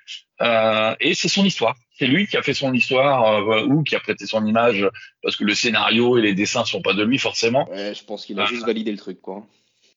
et 1.00 1.14
c'est 1.14 1.28
son 1.28 1.44
histoire. 1.44 1.76
C'est 1.96 2.06
lui 2.06 2.26
qui 2.26 2.36
a 2.36 2.42
fait 2.42 2.54
son 2.54 2.72
histoire 2.74 3.66
ou 3.68 3.82
qui 3.82 3.94
a 3.94 4.00
prêté 4.00 4.26
son 4.26 4.44
image 4.44 4.88
parce 5.22 5.36
que 5.36 5.44
le 5.44 5.54
scénario 5.54 6.18
et 6.18 6.22
les 6.22 6.34
dessins 6.34 6.64
sont 6.64 6.82
pas 6.82 6.92
de 6.92 7.04
lui 7.04 7.18
forcément. 7.18 7.68
Ouais, 7.70 7.94
je 7.94 8.04
pense 8.04 8.26
qu'il 8.26 8.40
a 8.40 8.46
juste 8.46 8.66
validé 8.66 8.90
le 8.90 8.98
truc 8.98 9.20
quoi. 9.20 9.46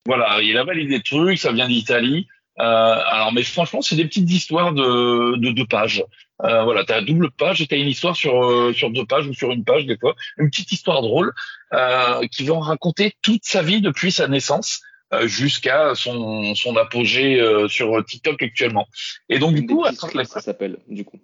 Voilà, 0.06 0.42
il 0.42 0.58
a 0.58 0.64
validé 0.64 0.98
le 0.98 1.04
truc, 1.04 1.38
ça 1.38 1.52
vient 1.52 1.68
d'Italie. 1.68 2.28
Euh, 2.60 2.64
alors, 2.64 3.34
mais 3.34 3.44
franchement, 3.44 3.82
c'est 3.82 3.96
des 3.96 4.06
petites 4.06 4.32
histoires 4.32 4.74
de, 4.74 5.36
de 5.36 5.52
deux 5.52 5.66
pages. 5.66 6.04
Euh, 6.44 6.64
voilà, 6.64 6.84
t'as 6.86 7.02
double 7.02 7.30
page 7.32 7.62
et 7.62 7.68
t'as 7.68 7.78
une 7.78 7.88
histoire 7.88 8.16
sur 8.16 8.44
euh, 8.44 8.74
sur 8.74 8.90
deux 8.90 9.06
pages 9.06 9.28
ou 9.28 9.34
sur 9.34 9.52
une 9.52 9.64
page 9.64 9.86
des 9.86 9.98
fois, 9.98 10.16
une 10.38 10.50
petite 10.50 10.72
histoire 10.72 11.02
drôle 11.02 11.34
euh, 11.74 12.26
qui 12.32 12.44
va 12.46 12.60
raconter 12.60 13.14
toute 13.22 13.44
sa 13.44 13.62
vie 13.62 13.82
depuis 13.82 14.12
sa 14.12 14.28
naissance 14.28 14.82
euh, 15.14 15.28
jusqu'à 15.28 15.94
son 15.96 16.56
son 16.56 16.78
apogée 16.78 17.40
euh, 17.40 17.68
sur 17.68 18.04
TikTok 18.06 18.42
actuellement. 18.42 18.88
Et 19.30 19.40
donc 19.40 19.56
du 19.56 19.66
coup, 19.66 19.84
ça 20.26 20.42
s'appelle 20.42 20.78
du 20.88 21.06
coup. 21.06 21.20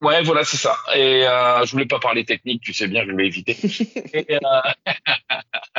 Ouais, 0.00 0.22
voilà, 0.22 0.44
c'est 0.44 0.56
ça. 0.56 0.76
Et 0.94 1.26
euh, 1.26 1.64
je 1.66 1.72
voulais 1.72 1.86
pas 1.86 1.98
parler 1.98 2.24
technique, 2.24 2.62
tu 2.62 2.72
sais 2.72 2.88
bien, 2.88 3.04
je 3.06 3.12
vais 3.12 3.26
éviter. 3.26 3.52
et, 4.14 4.34
euh, 4.34 4.92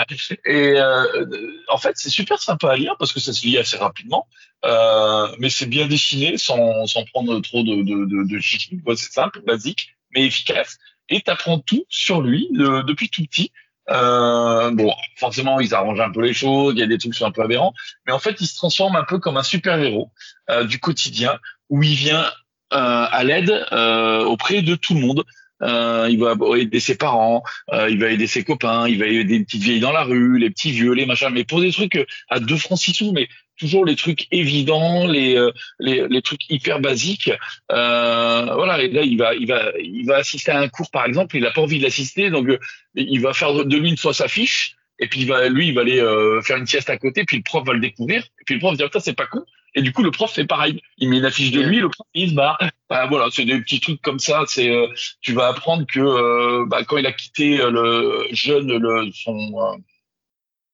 et 0.46 0.80
euh, 0.80 1.26
en 1.70 1.78
fait, 1.78 1.94
c'est 1.96 2.12
super 2.12 2.40
sympa 2.40 2.72
à 2.72 2.76
lire 2.76 2.96
parce 3.00 3.14
que 3.14 3.20
ça 3.20 3.34
se 3.34 3.46
lit 3.46 3.58
assez 3.58 3.78
rapidement, 3.78 4.28
euh, 4.64 5.28
mais 5.40 5.50
c'est 5.50 5.66
bien 5.66 5.88
dessiné 5.88 6.38
sans, 6.38 6.86
sans 6.86 7.04
prendre 7.06 7.40
trop 7.42 7.64
de 7.64 7.78
de 7.82 8.06
de, 8.06 8.28
de 8.28 8.96
C'est 8.96 9.12
simple, 9.12 9.42
basique, 9.42 9.96
mais 10.14 10.26
efficace. 10.26 10.78
Et 11.10 11.22
t'apprends 11.22 11.60
tout 11.60 11.84
sur 11.90 12.22
lui 12.22 12.48
depuis 12.52 13.10
tout 13.10 13.26
petit. 13.26 13.52
Euh, 13.90 14.72
bon, 14.72 14.94
forcément, 15.18 15.60
ils 15.60 15.74
arrangent 15.74 16.00
un 16.00 16.12
peu 16.12 16.22
les 16.22 16.34
choses. 16.34 16.74
Il 16.76 16.80
y 16.80 16.84
a 16.84 16.88
des 16.88 16.98
trucs 16.98 17.14
qui 17.14 17.20
sont 17.20 17.26
un 17.26 17.32
peu 17.32 17.42
aberrants, 17.42 17.74
mais 18.06 18.14
en 18.14 18.20
fait, 18.20 18.40
il 18.40 18.48
se 18.48 18.56
transforme 18.56 18.96
un 18.96 19.04
peu 19.04 19.20
comme 19.20 19.38
un 19.38 19.44
super 19.44 19.80
héros 19.80 20.12
euh, 20.50 20.64
du 20.64 20.80
quotidien 20.80 21.40
où 21.70 21.84
il 21.84 21.96
vient 21.96 22.32
à 22.72 23.24
l'aide 23.24 23.66
euh, 23.72 24.24
auprès 24.24 24.62
de 24.62 24.76
tout 24.76 24.94
le 24.94 25.02
monde. 25.02 25.24
Euh, 25.64 26.08
il 26.10 26.18
va 26.18 26.34
aider 26.58 26.80
ses 26.80 26.98
parents, 26.98 27.44
euh, 27.72 27.88
il 27.88 28.00
va 28.00 28.10
aider 28.10 28.26
ses 28.26 28.44
copains, 28.44 28.88
il 28.88 28.98
va 28.98 29.06
aider 29.06 29.38
les 29.38 29.46
petites 29.46 29.62
vieilles 29.62 29.80
dans 29.80 29.92
la 29.92 30.04
rue, 30.04 30.40
les 30.40 30.50
petits 30.50 30.72
vieux, 30.72 30.94
les 30.94 31.06
machins, 31.06 31.30
mais 31.32 31.44
pour 31.44 31.62
des 31.62 31.72
trucs 31.72 32.04
à 32.30 32.40
deux 32.40 32.58
francs 32.58 32.80
six 32.80 32.94
sous, 32.94 33.12
mais 33.12 33.28
toujours 33.60 33.86
les 33.86 33.96
trucs 33.96 34.28
évidents, 34.32 35.06
les 35.06 35.40
les, 35.80 36.08
les 36.08 36.22
trucs 36.24 36.50
hyper 36.50 36.80
basiques. 36.80 37.30
Euh, 37.72 38.56
voilà, 38.56 38.82
et 38.82 38.88
là 38.88 39.04
il 39.04 39.18
va 39.20 39.36
il 39.36 39.48
va 39.48 39.72
il 39.80 40.08
va 40.08 40.16
assister 40.18 40.52
à 40.52 40.60
un 40.60 40.68
cours 40.68 40.90
par 40.90 41.06
exemple, 41.06 41.38
il 41.38 41.46
a 41.46 41.52
pas 41.52 41.62
envie 41.62 41.78
de 41.78 41.84
l'assister, 41.84 42.32
donc 42.32 42.48
il 42.96 43.22
va 43.22 43.34
faire 43.34 43.54
de 43.54 43.78
lui 43.78 43.90
une 43.90 43.98
fois 43.98 44.16
sa 44.16 44.28
fiche, 44.28 44.78
et 44.98 45.08
puis 45.08 45.22
il 45.22 45.28
va 45.28 45.48
lui 45.48 45.68
il 45.68 45.76
va 45.76 45.82
aller 45.82 46.04
faire 46.44 46.58
une 46.58 46.66
sieste 46.66 46.90
à 46.90 46.98
côté, 46.98 47.24
puis 47.24 47.38
le 47.38 47.44
prof 47.44 47.64
va 47.68 47.74
le 47.74 47.82
découvrir, 47.82 48.24
et 48.24 48.44
puis 48.48 48.56
le 48.56 48.62
prof 48.62 48.72
va 48.72 48.78
dire 48.78 48.90
ça 48.92 49.00
c'est 49.00 49.14
pas 49.14 49.28
cool, 49.28 49.46
et 49.74 49.82
du 49.82 49.94
coup, 49.94 50.04
le 50.04 50.12
prof 50.12 50.32
fait 50.32 50.46
pareil. 50.46 50.82
Il 50.98 51.10
met 51.10 51.18
une 51.18 51.26
affiche 51.26 51.52
de 51.52 51.62
lui, 51.62 51.80
le 51.80 51.90
prof 51.90 52.06
il 52.14 52.32
se 52.32 52.36
barre. 52.36 52.60
Bah, 52.90 53.08
voilà, 53.08 53.30
c'est 53.32 53.46
des 53.46 53.60
petits 53.62 53.80
trucs 53.80 54.02
comme 54.02 54.20
ça. 54.20 54.44
C'est, 54.48 54.70
euh, 54.70 54.88
tu 55.22 55.34
vas 55.34 55.48
apprendre 55.48 55.86
que 55.88 56.00
euh, 56.00 56.66
bah, 56.68 56.84
quand 56.84 56.98
il 56.98 57.06
a 57.06 57.14
quitté 57.14 57.60
euh, 57.62 57.72
le 57.72 58.28
jeune 58.32 58.78
le, 58.78 59.10
son 59.14 59.82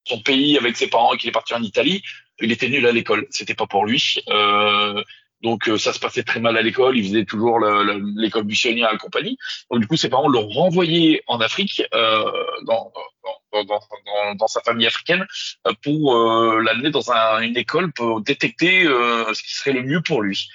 son 0.05 0.21
pays 0.21 0.57
avec 0.57 0.77
ses 0.77 0.87
parents 0.87 1.13
et 1.13 1.17
qu'il 1.17 1.29
est 1.29 1.33
parti 1.33 1.53
en 1.53 1.61
Italie, 1.61 2.01
il 2.39 2.51
était 2.51 2.69
nul 2.69 2.85
à 2.87 2.91
l'école. 2.91 3.27
C'était 3.29 3.55
pas 3.55 3.67
pour 3.67 3.85
lui. 3.85 4.19
Donc 5.43 5.69
ça 5.77 5.93
se 5.93 5.99
passait 5.99 6.23
très 6.23 6.39
mal 6.39 6.57
à 6.57 6.61
l'école. 6.61 6.97
Il 6.97 7.05
faisait 7.07 7.25
toujours 7.25 7.59
l'école 8.15 8.43
buissonnière 8.43 8.91
et 8.93 8.97
compagnie. 8.97 9.37
Donc 9.69 9.81
du 9.81 9.87
coup, 9.87 9.95
ses 9.95 10.09
parents 10.09 10.27
l'ont 10.27 10.47
renvoyé 10.47 11.21
en 11.27 11.39
Afrique 11.39 11.83
dans, 11.91 12.91
dans, 13.51 13.63
dans, 13.63 14.35
dans, 14.35 14.47
sa 14.47 14.61
famille 14.61 14.87
africaine 14.87 15.25
euh, 15.67 15.73
pour 15.83 16.15
euh, 16.15 16.61
l'amener 16.61 16.89
dans 16.89 17.11
un, 17.11 17.41
une 17.41 17.57
école 17.57 17.91
pour 17.93 18.21
détecter 18.21 18.85
euh, 18.85 19.33
ce 19.33 19.41
qui 19.43 19.53
serait 19.53 19.73
le 19.73 19.83
mieux 19.83 20.01
pour 20.01 20.21
lui. 20.21 20.49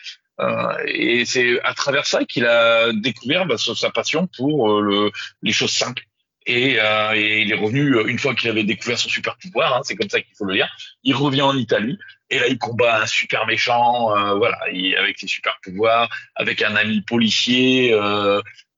et 0.86 1.24
c'est 1.24 1.60
à 1.62 1.74
travers 1.74 2.06
ça 2.06 2.24
qu'il 2.24 2.46
a 2.46 2.92
découvert 2.92 3.46
bah, 3.46 3.56
sa 3.58 3.90
passion 3.90 4.28
pour 4.36 4.80
le, 4.80 5.12
les 5.42 5.52
choses 5.52 5.70
simples. 5.70 6.02
Et, 6.46 6.72
et, 6.74 7.40
il 7.40 7.52
est 7.52 7.56
revenu 7.56 7.96
une 8.08 8.18
fois 8.18 8.34
qu'il 8.34 8.50
avait 8.50 8.64
découvert 8.64 8.98
son 8.98 9.08
super 9.08 9.36
pouvoir, 9.36 9.76
hein, 9.76 9.80
c'est 9.84 9.94
comme 9.94 10.10
ça 10.10 10.20
qu'il 10.20 10.34
faut 10.36 10.44
le 10.44 10.54
dire. 10.54 10.68
Il 11.04 11.14
revient 11.14 11.42
en 11.42 11.56
Italie 11.56 11.98
et 12.30 12.38
là 12.38 12.48
il 12.48 12.58
combat 12.58 13.02
un 13.02 13.06
super 13.06 13.46
méchant, 13.46 14.08
voilà, 14.36 14.58
il, 14.72 14.96
avec 14.96 15.18
ses 15.18 15.26
super 15.26 15.58
pouvoirs, 15.62 16.08
avec 16.34 16.62
un 16.62 16.74
ami 16.74 17.02
policier. 17.02 17.94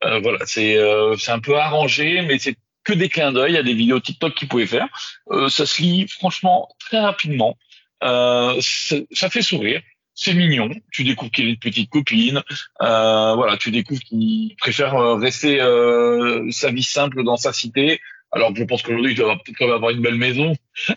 voilà, 0.03 0.39
c'est 0.45 0.79
c'est 1.19 1.33
un 1.33 1.41
peu 1.41 1.57
arrangé, 1.57 2.23
mais 2.23 2.39
c'est 2.39 2.57
que 2.85 2.93
des 2.93 3.09
clins 3.09 3.33
d'œil, 3.33 3.57
a 3.57 3.63
des 3.63 3.75
vidéos 3.75 3.99
TikTok 3.99 4.35
qu'il 4.35 4.49
pouvait 4.49 4.67
faire. 4.67 4.87
Euh, 5.31 5.49
ça 5.49 5.67
se 5.67 5.83
lit 5.83 6.07
franchement 6.07 6.69
très 6.79 7.01
rapidement. 7.01 7.57
Euh, 8.05 8.61
ça 8.61 9.31
fait 9.31 9.43
sourire. 9.43 9.81
C'est 10.15 10.35
mignon. 10.35 10.71
Tu 10.93 11.03
découvres 11.05 11.31
qu'il 11.33 11.47
a 11.47 11.49
une 11.51 11.59
petite 11.59 11.91
copine. 11.91 12.43
Euh, 12.83 13.35
voilà, 13.35 13.57
tu 13.57 13.71
découvres 13.71 14.01
qu'il 14.01 14.55
préfère 14.59 14.95
euh, 14.95 15.17
rester 15.17 15.61
euh, 15.61 16.49
sa 16.53 16.71
vie 16.71 16.83
simple 16.85 17.25
dans 17.25 17.37
sa 17.37 17.53
cité 17.53 18.01
Alors 18.31 18.53
que 18.53 18.59
je 18.61 18.65
pense 18.65 18.83
qu'aujourd'hui, 18.83 19.13
il 19.13 19.17
doit 19.17 19.35
peut-être 19.45 19.57
quand 19.59 19.67
même 19.67 19.75
avoir 19.75 19.91
une 19.91 20.03
belle 20.03 20.15
maison. 20.15 20.55
Je 20.87 20.93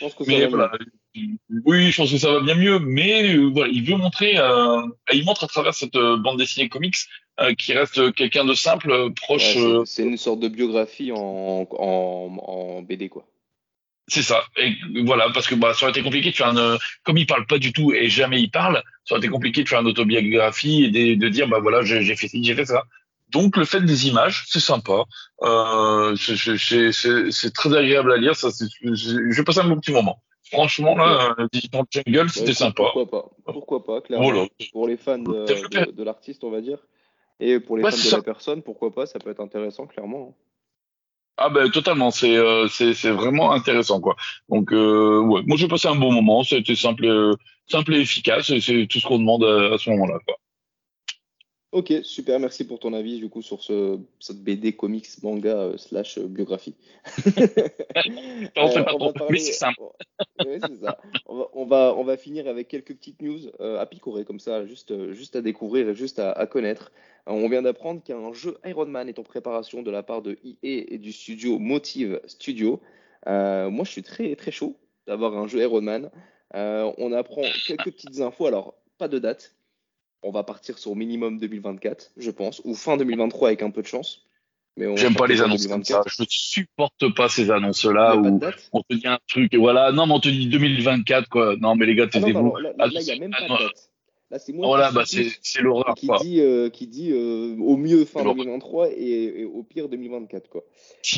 pense 0.00 0.14
que 0.14 0.24
ça 0.24 0.30
Mais 0.30 0.40
va 0.42 0.48
voilà. 0.48 0.72
Oui, 1.64 1.90
je 1.92 1.96
pense 1.96 2.10
que 2.12 2.18
ça 2.18 2.30
va 2.32 2.40
bien 2.40 2.56
mieux. 2.56 2.78
Mais 2.80 3.36
euh, 3.36 3.50
voilà, 3.52 3.70
il 3.72 3.84
veut 3.84 3.96
montrer, 3.96 4.36
euh, 4.36 4.82
il 5.12 5.24
montre 5.24 5.44
à 5.44 5.46
travers 5.46 5.72
cette 5.74 5.96
bande 5.96 6.38
dessinée 6.38 6.68
comics 6.68 6.96
euh, 7.40 7.54
qui 7.54 7.72
reste 7.72 8.12
quelqu'un 8.14 8.44
de 8.44 8.52
simple, 8.54 8.90
Ouais, 8.90 9.10
proche. 9.12 9.54
c'est 9.54 9.84
c'est 9.86 10.02
une 10.02 10.16
sorte 10.16 10.40
de 10.40 10.48
biographie 10.48 11.12
en, 11.12 11.66
en, 11.70 12.36
en 12.42 12.82
BD, 12.82 13.08
quoi. 13.08 13.26
C'est 14.08 14.22
ça. 14.22 14.44
Et 14.56 14.74
voilà, 15.04 15.30
parce 15.34 15.46
que 15.46 15.54
bah, 15.54 15.74
ça 15.74 15.84
aurait 15.84 15.90
été 15.92 16.02
compliqué 16.02 16.30
de 16.30 16.36
faire 16.36 16.48
un, 16.48 16.56
euh, 16.56 16.78
comme 17.04 17.18
il 17.18 17.26
parle 17.26 17.46
pas 17.46 17.58
du 17.58 17.72
tout 17.72 17.92
et 17.92 18.08
jamais 18.08 18.40
il 18.40 18.50
parle, 18.50 18.82
ça 19.04 19.14
aurait 19.14 19.20
été 19.20 19.28
compliqué 19.28 19.62
de 19.64 19.68
faire 19.68 19.80
une 19.80 19.88
autobiographie 19.88 20.84
et 20.84 20.90
de, 20.90 21.20
de 21.20 21.28
dire 21.28 21.48
bah 21.48 21.58
voilà, 21.60 21.82
j'ai 21.82 22.16
fait 22.16 22.28
ci, 22.28 22.42
j'ai 22.44 22.54
fait 22.54 22.66
ça. 22.66 22.84
Donc 23.30 23.56
le 23.56 23.64
fait 23.64 23.80
des 23.80 24.06
images, 24.08 24.44
c'est 24.46 24.60
sympa. 24.60 25.04
Euh, 25.42 26.14
c'est- 26.16 27.52
très 27.54 27.76
agréable 27.76 28.12
à 28.12 28.16
lire. 28.16 28.36
Ça, 28.36 28.48
je 28.82 29.42
passer 29.42 29.60
un 29.60 29.68
bon 29.68 29.80
petit 29.80 29.92
moment. 29.92 30.22
Franchement, 30.52 30.96
là, 30.96 31.34
euh, 31.40 31.48
Digital 31.52 31.82
Jungle, 31.90 32.30
c'était 32.30 32.48
Ouais, 32.48 32.54
sympa. 32.54 32.84
Pourquoi 32.92 33.10
pas? 33.10 33.52
Pourquoi 33.52 33.84
pas, 33.84 34.00
clairement. 34.00 34.30
Voilà. 34.30 34.46
Pour 34.70 34.86
les 34.86 34.96
fans 34.96 35.18
de, 35.18 35.44
Développer- 35.44 35.86
de, 35.86 35.90
de 35.90 36.02
l'artiste, 36.04 36.44
on 36.44 36.50
va 36.52 36.60
dire. 36.60 36.78
Et 37.40 37.58
pour 37.58 37.76
les 37.76 37.82
Ouais, 37.82 37.90
fans 37.90 37.96
de 37.96 38.02
ça. 38.02 38.16
la 38.18 38.22
personne, 38.22 38.62
pourquoi 38.62 38.94
pas? 38.94 39.06
Ça 39.06 39.18
peut 39.18 39.30
être 39.30 39.40
intéressant, 39.40 39.86
clairement. 39.88 40.36
Ah 41.38 41.50
ben 41.50 41.70
totalement, 41.70 42.10
c'est 42.10 42.34
euh, 42.36 42.66
c'est 42.68 42.94
c'est 42.94 43.10
vraiment 43.10 43.52
intéressant 43.52 44.00
quoi. 44.00 44.16
Donc 44.48 44.72
euh, 44.72 45.20
ouais, 45.20 45.42
moi 45.46 45.56
j'ai 45.58 45.68
passé 45.68 45.86
un 45.88 45.94
bon 45.94 46.10
moment, 46.12 46.42
c'était 46.44 46.74
simple 46.74 47.04
euh, 47.04 47.34
simple 47.66 47.94
et 47.94 48.00
efficace, 48.00 48.46
c'est 48.58 48.86
tout 48.88 49.00
ce 49.00 49.06
qu'on 49.06 49.18
demande 49.18 49.44
à, 49.44 49.74
à 49.74 49.78
ce 49.78 49.90
moment-là 49.90 50.18
quoi. 50.26 50.36
Ok, 51.72 51.92
super, 52.04 52.38
merci 52.40 52.64
pour 52.66 52.78
ton 52.78 52.92
avis 52.94 53.18
du 53.18 53.28
coup 53.28 53.42
sur 53.42 53.62
ce, 53.62 53.98
cette 54.20 54.38
BD 54.42 54.74
comics 54.76 55.06
manga 55.22 55.56
euh, 55.56 55.76
slash 55.76 56.16
euh, 56.16 56.26
biographie. 56.26 56.74
On 57.16 58.68
fait 58.68 58.78
Euh, 58.78 58.82
pas 58.84 58.94
on 58.94 58.98
trop, 58.98 59.06
va 59.08 59.12
parler- 59.12 59.32
mais 59.32 59.38
c'est 59.38 59.52
simple. 59.52 59.80
Ouais, 60.44 60.58
c'est 60.66 60.76
ça. 60.84 60.98
On 61.26 61.36
va, 61.36 61.48
on 61.54 61.64
va, 61.66 61.94
on 61.96 62.04
va 62.04 62.16
finir 62.16 62.46
avec 62.48 62.68
quelques 62.68 62.94
petites 62.94 63.20
news 63.20 63.38
euh, 63.60 63.78
à 63.80 63.86
picorer 63.86 64.24
comme 64.24 64.38
ça, 64.40 64.64
juste, 64.64 64.92
euh, 64.92 65.12
juste 65.12 65.36
à 65.36 65.42
découvrir 65.42 65.88
et 65.88 65.94
juste 65.94 66.18
à, 66.18 66.32
à 66.32 66.46
connaître. 66.46 66.92
On 67.26 67.48
vient 67.48 67.62
d'apprendre 67.62 68.02
qu'un 68.02 68.32
jeu 68.32 68.56
Iron 68.64 68.86
Man 68.86 69.08
est 69.08 69.18
en 69.18 69.24
préparation 69.24 69.82
de 69.82 69.90
la 69.90 70.02
part 70.02 70.22
de 70.22 70.38
EA 70.44 70.56
et 70.62 70.98
du 70.98 71.12
studio 71.12 71.58
Motive 71.58 72.20
Studio. 72.26 72.80
Euh, 73.26 73.68
moi, 73.70 73.84
je 73.84 73.90
suis 73.90 74.02
très 74.04 74.36
très 74.36 74.52
chaud 74.52 74.76
d'avoir 75.06 75.36
un 75.36 75.48
jeu 75.48 75.60
Iron 75.60 75.80
Man. 75.82 76.10
On 76.54 77.12
apprend 77.12 77.42
quelques 77.66 77.90
petites 77.90 78.20
infos. 78.20 78.46
Alors, 78.46 78.74
pas 78.98 79.08
de 79.08 79.18
date. 79.18 79.52
On 80.26 80.32
va 80.32 80.42
partir 80.42 80.76
sur 80.78 80.96
minimum 80.96 81.38
2024, 81.38 82.10
je 82.16 82.30
pense, 82.32 82.60
ou 82.64 82.74
fin 82.74 82.96
2023 82.96 83.48
avec 83.48 83.62
un 83.62 83.70
peu 83.70 83.80
de 83.82 83.86
chance. 83.86 84.22
Mais 84.76 84.86
on 84.86 84.96
J'aime 84.96 85.14
pas 85.14 85.26
les 85.26 85.40
annonces 85.40 85.66
comme 85.68 85.84
ça, 85.84 86.02
2024. 86.02 86.14
je 86.16 86.22
ne 86.22 86.26
supporte 86.28 87.14
pas 87.14 87.28
ces 87.28 87.50
annonces 87.50 87.84
Il 87.84 87.90
n'y 87.90 87.94
là 87.94 88.10
a 88.10 88.16
pas 88.16 88.20
de 88.22 88.28
où 88.28 88.40
on 88.72 88.82
te 88.82 88.94
dit 88.94 89.06
un 89.06 89.18
truc 89.28 89.54
et 89.54 89.56
voilà, 89.56 89.92
non 89.92 90.06
mais 90.06 90.12
on 90.14 90.20
te 90.20 90.28
dit 90.28 90.48
2024 90.48 91.28
quoi. 91.28 91.54
Non 91.60 91.76
mais 91.76 91.86
les 91.86 91.94
gars, 91.94 92.04
Ah 92.08 92.08
taisez-vous. 92.08 92.56
là, 92.56 92.72
Ah, 92.78 92.86
là, 92.86 93.00
il 93.00 93.04
n'y 93.04 93.10
a 93.12 93.16
même 93.18 93.30
pas 93.30 93.36
ah, 93.40 93.44
de 93.44 93.48
non, 93.48 93.58
date. 93.58 93.90
Là, 94.32 94.38
c'est 94.40 94.52
moi 94.52 94.66
Voilà, 94.66 94.88
qui 94.88 94.94
bah 94.96 95.02
c'est 95.40 95.62
l'horreur 95.62 95.94
qui 95.94 96.08
quoi. 96.08 96.18
dit, 96.20 96.40
euh, 96.40 96.68
qui 96.68 96.88
dit 96.88 97.12
euh, 97.12 97.56
au 97.60 97.76
mieux 97.76 98.04
fin 98.04 98.18
C'est 98.18 98.24
l'horreur. 98.24 98.44
2023 98.44 98.88
et, 98.90 99.40
et 99.40 99.44
au 99.44 99.62
pire 99.62 99.88
2024, 99.88 100.48
quoi. 100.50 100.62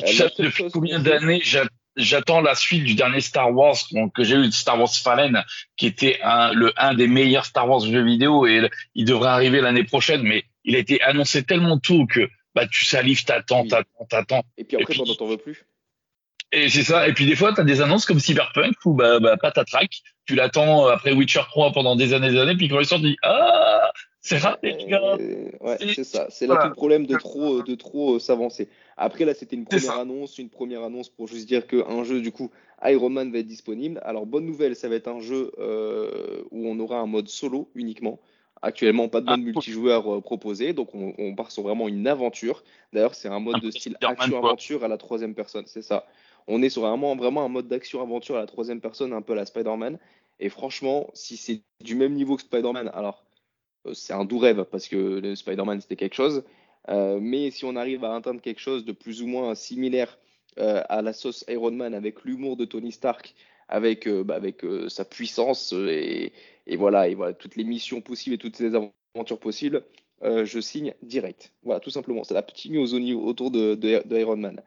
Euh, 0.04 0.28
depuis 0.38 0.64
combien 0.70 1.00
d'années 1.00 1.40
j'a- 1.42 1.64
j'attends 1.98 2.40
la 2.40 2.54
suite 2.54 2.84
du 2.84 2.94
dernier 2.94 3.20
Star 3.20 3.54
Wars 3.54 3.76
que 4.14 4.24
j'ai 4.24 4.36
eu, 4.36 4.50
Star 4.52 4.78
Wars 4.78 4.94
Fallen, 4.94 5.44
qui 5.76 5.86
était 5.86 6.18
un, 6.22 6.52
le 6.52 6.72
un 6.76 6.94
des 6.94 7.08
meilleurs 7.08 7.44
Star 7.44 7.68
Wars 7.68 7.80
jeux 7.80 8.04
vidéo 8.04 8.46
et 8.46 8.70
il 8.94 9.04
devrait 9.04 9.28
arriver 9.28 9.60
l'année 9.60 9.84
prochaine, 9.84 10.22
mais 10.22 10.44
il 10.64 10.76
a 10.76 10.78
été 10.78 11.02
annoncé 11.02 11.42
tellement 11.42 11.78
tôt 11.78 12.06
que 12.06 12.28
bah 12.54 12.66
tu 12.66 12.84
salives, 12.84 13.24
t'attends, 13.24 13.62
oui. 13.62 13.68
t'attends, 13.68 14.06
t'attends. 14.08 14.42
Et 14.56 14.64
puis 14.64 14.76
après, 14.76 14.94
t'en 14.94 15.26
veux 15.26 15.36
plus. 15.36 15.64
et 16.52 16.68
c'est 16.68 16.82
ça. 16.82 17.08
Et 17.08 17.12
puis 17.12 17.26
des 17.26 17.36
fois 17.36 17.52
t'as 17.52 17.64
des 17.64 17.80
annonces 17.80 18.06
comme 18.06 18.20
Cyberpunk 18.20 18.74
où 18.84 18.94
bah, 18.94 19.20
bah 19.20 19.36
patatrac, 19.36 19.90
tu 20.26 20.34
l'attends 20.34 20.86
euh, 20.86 20.92
après 20.92 21.12
Witcher 21.12 21.42
3 21.48 21.72
pendant 21.72 21.96
des 21.96 22.14
années 22.14 22.28
et 22.28 22.32
des 22.32 22.38
années, 22.38 22.56
puis 22.56 22.68
quand 22.68 22.80
il 22.80 22.86
sort 22.86 23.00
tu 23.00 23.08
dis 23.08 23.16
ah 23.22 23.90
c'est 24.20 24.38
raté 24.38 24.72
les 24.72 24.86
gars. 24.86 25.16
Euh, 25.20 25.50
ouais, 25.60 25.76
C'est- 25.78 26.04
ça. 26.04 26.26
C'est 26.30 26.46
là 26.46 26.56
tout 26.56 26.68
le 26.68 26.74
problème 26.74 27.06
de 27.06 27.16
trop, 27.16 27.62
de 27.62 27.74
trop 27.74 28.16
euh, 28.16 28.18
s'avancer. 28.18 28.68
Après, 28.96 29.24
là, 29.24 29.34
c'était 29.34 29.56
une 29.56 29.64
première 29.64 29.98
annonce, 29.98 30.38
une 30.38 30.50
première 30.50 30.82
annonce 30.82 31.08
pour 31.08 31.28
juste 31.28 31.46
dire 31.46 31.66
qu'un 31.66 32.04
jeu, 32.04 32.20
du 32.20 32.32
coup, 32.32 32.50
Iron 32.84 33.10
Man 33.10 33.30
va 33.32 33.38
être 33.38 33.46
disponible. 33.46 34.00
Alors, 34.04 34.26
bonne 34.26 34.44
nouvelle, 34.44 34.76
ça 34.76 34.88
va 34.88 34.96
être 34.96 35.08
un 35.08 35.20
jeu 35.20 35.52
euh, 35.58 36.42
où 36.50 36.66
on 36.68 36.78
aura 36.80 36.98
un 36.98 37.06
mode 37.06 37.28
solo 37.28 37.68
uniquement. 37.74 38.18
Actuellement, 38.60 39.08
pas 39.08 39.20
de 39.20 39.26
Ah, 39.28 39.36
mode 39.36 39.46
multijoueur 39.46 40.16
euh, 40.16 40.20
proposé, 40.20 40.72
donc 40.72 40.92
on, 40.92 41.14
on 41.16 41.34
part 41.36 41.52
sur 41.52 41.62
vraiment 41.62 41.86
une 41.86 42.08
aventure. 42.08 42.64
D'ailleurs, 42.92 43.14
c'est 43.14 43.28
un 43.28 43.38
mode 43.38 43.56
Un 43.56 43.66
de 43.66 43.70
style 43.70 43.96
action-aventure 44.02 44.82
à 44.82 44.88
la 44.88 44.96
troisième 44.96 45.34
personne, 45.34 45.64
c'est 45.66 45.82
ça. 45.82 46.06
On 46.48 46.60
est 46.62 46.68
sur 46.68 46.82
vraiment, 46.82 47.14
vraiment 47.14 47.44
un 47.44 47.48
mode 47.48 47.68
d'action-aventure 47.68 48.36
à 48.36 48.40
la 48.40 48.46
troisième 48.46 48.80
personne, 48.80 49.12
un 49.12 49.22
peu 49.22 49.34
à 49.34 49.36
la 49.36 49.46
Spider-Man. 49.46 49.98
Et 50.40 50.48
franchement, 50.48 51.08
si 51.14 51.36
c'est 51.36 51.60
du 51.84 51.94
même 51.94 52.14
niveau 52.14 52.34
que 52.34 52.42
Spider-Man, 52.42 52.90
alors 52.94 53.22
euh, 53.22 53.27
c'est 53.92 54.12
un 54.12 54.24
doux 54.24 54.38
rêve 54.38 54.64
parce 54.70 54.88
que 54.88 55.34
Spider-Man 55.34 55.80
c'était 55.80 55.96
quelque 55.96 56.14
chose. 56.14 56.44
Euh, 56.88 57.18
mais 57.20 57.50
si 57.50 57.64
on 57.64 57.76
arrive 57.76 58.04
à 58.04 58.14
atteindre 58.14 58.40
quelque 58.40 58.60
chose 58.60 58.84
de 58.84 58.92
plus 58.92 59.22
ou 59.22 59.26
moins 59.26 59.54
similaire 59.54 60.18
euh, 60.58 60.82
à 60.88 61.02
la 61.02 61.12
sauce 61.12 61.44
Iron 61.48 61.70
Man 61.70 61.94
avec 61.94 62.24
l'humour 62.24 62.56
de 62.56 62.64
Tony 62.64 62.92
Stark, 62.92 63.34
avec, 63.68 64.08
euh, 64.08 64.24
bah, 64.24 64.40
euh, 64.64 64.88
sa 64.88 65.04
puissance 65.04 65.72
euh, 65.74 66.30
et, 66.66 66.76
voilà, 66.76 67.06
toutes 67.34 67.56
les 67.56 67.64
missions 67.64 68.00
possibles 68.00 68.34
et 68.34 68.38
toutes 68.38 68.58
les 68.58 68.74
aventures 68.74 69.38
possibles, 69.38 69.84
euh, 70.22 70.44
je 70.44 70.60
signe 70.60 70.94
direct. 71.02 71.52
Voilà, 71.62 71.80
tout 71.80 71.90
simplement. 71.90 72.24
C'est 72.24 72.34
la 72.34 72.42
petite 72.42 72.72
news 72.72 72.94
autour 73.26 73.50
de, 73.50 73.74
de, 73.74 74.02
de 74.04 74.18
Iron 74.18 74.36
Man. 74.36 74.62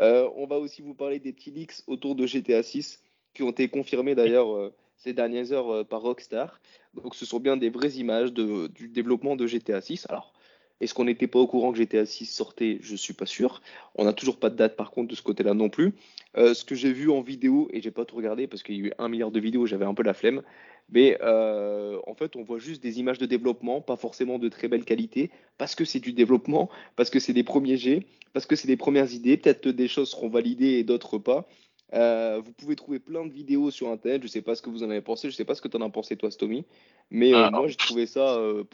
Euh, 0.00 0.28
on 0.36 0.46
va 0.46 0.58
aussi 0.58 0.82
vous 0.82 0.94
parler 0.94 1.18
des 1.20 1.32
petits 1.32 1.50
leaks 1.50 1.82
autour 1.86 2.14
de 2.14 2.26
GTA 2.26 2.62
6 2.62 3.02
qui 3.34 3.42
ont 3.42 3.50
été 3.50 3.68
confirmés 3.68 4.14
d'ailleurs 4.14 4.52
euh, 4.52 4.74
ces 5.04 5.12
dernières 5.12 5.52
heures 5.52 5.70
euh, 5.70 5.84
par 5.84 6.00
Rockstar. 6.00 6.60
Donc 6.94 7.14
ce 7.14 7.26
sont 7.26 7.38
bien 7.38 7.56
des 7.56 7.68
vraies 7.68 7.92
images 7.92 8.32
du 8.32 8.88
développement 8.88 9.36
de 9.36 9.46
GTA 9.46 9.80
6. 9.80 10.06
Alors, 10.08 10.32
est-ce 10.80 10.94
qu'on 10.94 11.04
n'était 11.04 11.26
pas 11.26 11.38
au 11.38 11.46
courant 11.46 11.72
que 11.72 11.78
GTA 11.78 12.06
6 12.06 12.26
sortait? 12.26 12.78
Je 12.80 12.96
suis 12.96 13.12
pas 13.12 13.26
sûr. 13.26 13.60
On 13.94 14.04
n'a 14.04 14.12
toujours 14.12 14.38
pas 14.38 14.50
de 14.50 14.56
date 14.56 14.76
par 14.76 14.90
contre 14.90 15.08
de 15.08 15.14
ce 15.14 15.22
côté-là 15.22 15.54
non 15.54 15.68
plus. 15.68 15.92
Euh, 16.36 16.54
ce 16.54 16.64
que 16.64 16.74
j'ai 16.74 16.92
vu 16.92 17.10
en 17.10 17.20
vidéo, 17.20 17.68
et 17.72 17.80
j'ai 17.80 17.90
pas 17.90 18.04
tout 18.04 18.16
regardé 18.16 18.46
parce 18.46 18.62
qu'il 18.62 18.76
y 18.76 18.82
a 18.82 18.86
eu 18.86 18.92
un 18.98 19.08
milliard 19.08 19.30
de 19.30 19.40
vidéos, 19.40 19.66
j'avais 19.66 19.84
un 19.84 19.94
peu 19.94 20.02
la 20.02 20.14
flemme. 20.14 20.42
Mais 20.90 21.18
euh, 21.22 21.98
en 22.06 22.14
fait, 22.14 22.36
on 22.36 22.42
voit 22.42 22.58
juste 22.58 22.82
des 22.82 22.98
images 23.00 23.18
de 23.18 23.26
développement, 23.26 23.80
pas 23.80 23.96
forcément 23.96 24.38
de 24.38 24.48
très 24.48 24.68
belle 24.68 24.84
qualité, 24.84 25.30
parce 25.58 25.74
que 25.74 25.84
c'est 25.84 26.00
du 26.00 26.12
développement, 26.12 26.68
parce 26.96 27.08
que 27.08 27.18
c'est 27.20 27.32
des 27.32 27.44
premiers 27.44 27.76
jets, 27.76 28.06
parce 28.32 28.44
que 28.44 28.56
c'est 28.56 28.68
des 28.68 28.76
premières 28.76 29.12
idées. 29.12 29.36
Peut-être 29.36 29.68
des 29.68 29.88
choses 29.88 30.10
seront 30.10 30.28
validées 30.28 30.72
et 30.72 30.84
d'autres 30.84 31.18
pas. 31.18 31.46
Euh, 31.92 32.40
vous 32.44 32.52
pouvez 32.52 32.76
trouver 32.76 32.98
plein 32.98 33.24
de 33.26 33.32
vidéos 33.32 33.70
sur 33.70 33.88
internet. 33.90 34.22
Je 34.22 34.28
sais 34.28 34.42
pas 34.42 34.54
ce 34.54 34.62
que 34.62 34.70
vous 34.70 34.82
en 34.82 34.90
avez 34.90 35.02
pensé. 35.02 35.30
Je 35.30 35.36
sais 35.36 35.44
pas 35.44 35.54
ce 35.54 35.60
que 35.62 35.68
tu 35.68 35.76
en 35.76 35.80
as 35.82 35.90
pensé 35.90 36.16
toi, 36.16 36.30
Stomy. 36.30 36.64
Mais 37.10 37.32
euh, 37.32 37.46
Ah, 37.46 37.50
moi, 37.50 37.68
j'ai 37.68 37.76
trouvé 37.76 38.06
ça. 38.06 38.36
euh, 38.36 38.64